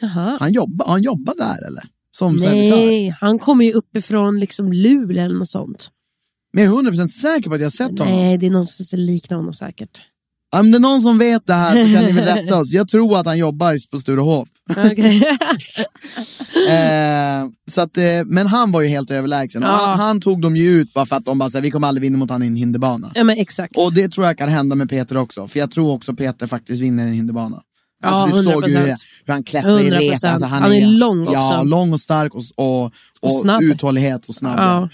[0.00, 0.36] Jaha.
[0.40, 1.84] Han jobbar, han jobbar där eller?
[2.10, 2.76] Som servitör.
[2.76, 5.90] Nej, han kommer ju uppifrån liksom Luleå eller något sånt.
[6.52, 8.14] Men jag är 100% säker på att jag har sett honom.
[8.14, 10.00] Nej, det är någon som liknar honom säkert.
[10.56, 12.72] Om det är någon som vet det här så kan ni väl rätta oss.
[12.72, 14.48] Jag tror att han jobbar på Sturehof.
[16.70, 19.62] Eh, så att, eh, men han var ju helt överlägsen.
[19.62, 19.68] Ja.
[19.68, 22.02] Han, han tog dem ju ut bara för att de bara sa vi kommer aldrig
[22.02, 23.10] vinna mot han i en hinderbana.
[23.14, 23.76] ja, men exakt.
[23.76, 25.48] Och det tror jag kan hända med Peter också.
[25.48, 27.62] För jag tror också Peter faktiskt vinner en hinderbana.
[28.02, 28.80] Ja, Alltså, du såg ju 100%.
[28.80, 28.86] hur,
[29.26, 29.98] hur han klättrar i 100%.
[29.98, 30.24] rep.
[30.24, 31.62] Alltså, Han är lång Ja, också.
[31.64, 33.62] lång och stark och, och, och, Och snabb.
[33.62, 34.58] uthållighet och snabb.
[34.58, 34.88] Ja.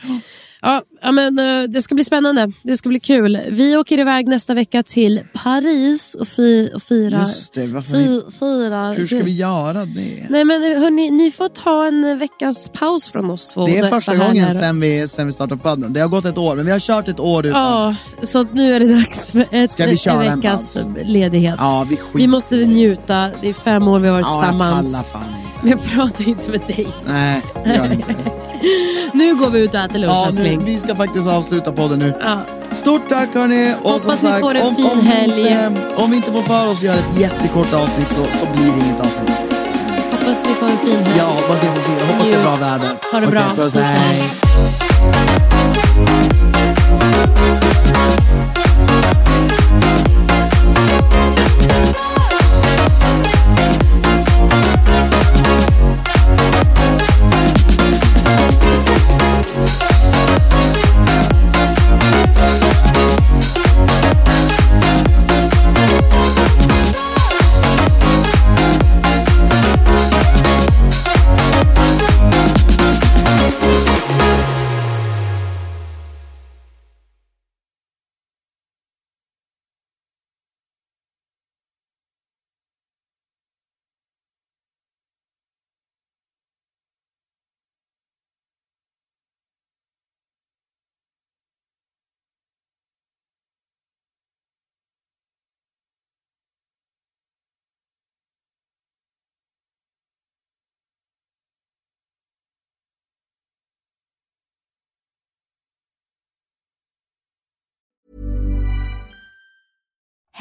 [0.65, 2.49] Ja, ja, men, eh, det ska bli spännande.
[2.63, 3.41] Det ska bli kul.
[3.51, 7.19] Vi åker iväg nästa vecka till Paris och, fi, och firar.
[7.19, 8.95] Just det, varför, Fi, firar.
[8.95, 10.27] hur ska vi göra det?
[10.31, 13.67] Nej, men hörni, ni får ta en veckas paus från oss två.
[13.67, 15.93] Det är första gången sen vi, sen vi startade podden.
[15.93, 17.61] Det har gått ett år, men vi har kört ett år utan.
[17.63, 21.55] Ja, så nu är det dags för ett, Ska vi köra en en veckas ledighet.
[21.59, 23.31] Ja, vi vi måste njuta.
[23.41, 25.05] Det är fem år vi har varit Ja, tillsammans.
[25.63, 26.89] Men jag pratar inte med dig.
[27.07, 28.15] Nej, det gör jag inte.
[29.13, 30.65] Nu går vi ut och äter lunch Ja, nu, älskling.
[30.65, 32.15] vi ska faktiskt avsluta podden nu.
[32.21, 32.39] Ja.
[32.75, 33.75] Stort tack hörni!
[33.83, 35.41] Och Hoppas som ni sagt, får en om, fin om helg.
[35.41, 38.73] Inte, om vi inte får för oss att göra ett jättekort avsnitt så, så blir
[38.73, 39.55] det inget avsnitt.
[40.11, 41.19] Hoppas ni får en fin helg.
[41.19, 42.07] Ja, hoppas det får fira.
[42.07, 42.63] Hoppas det är bra Njut.
[42.63, 42.97] väder.
[43.13, 43.65] Ha det Okej, bra.
[43.65, 44.23] Puss, hej.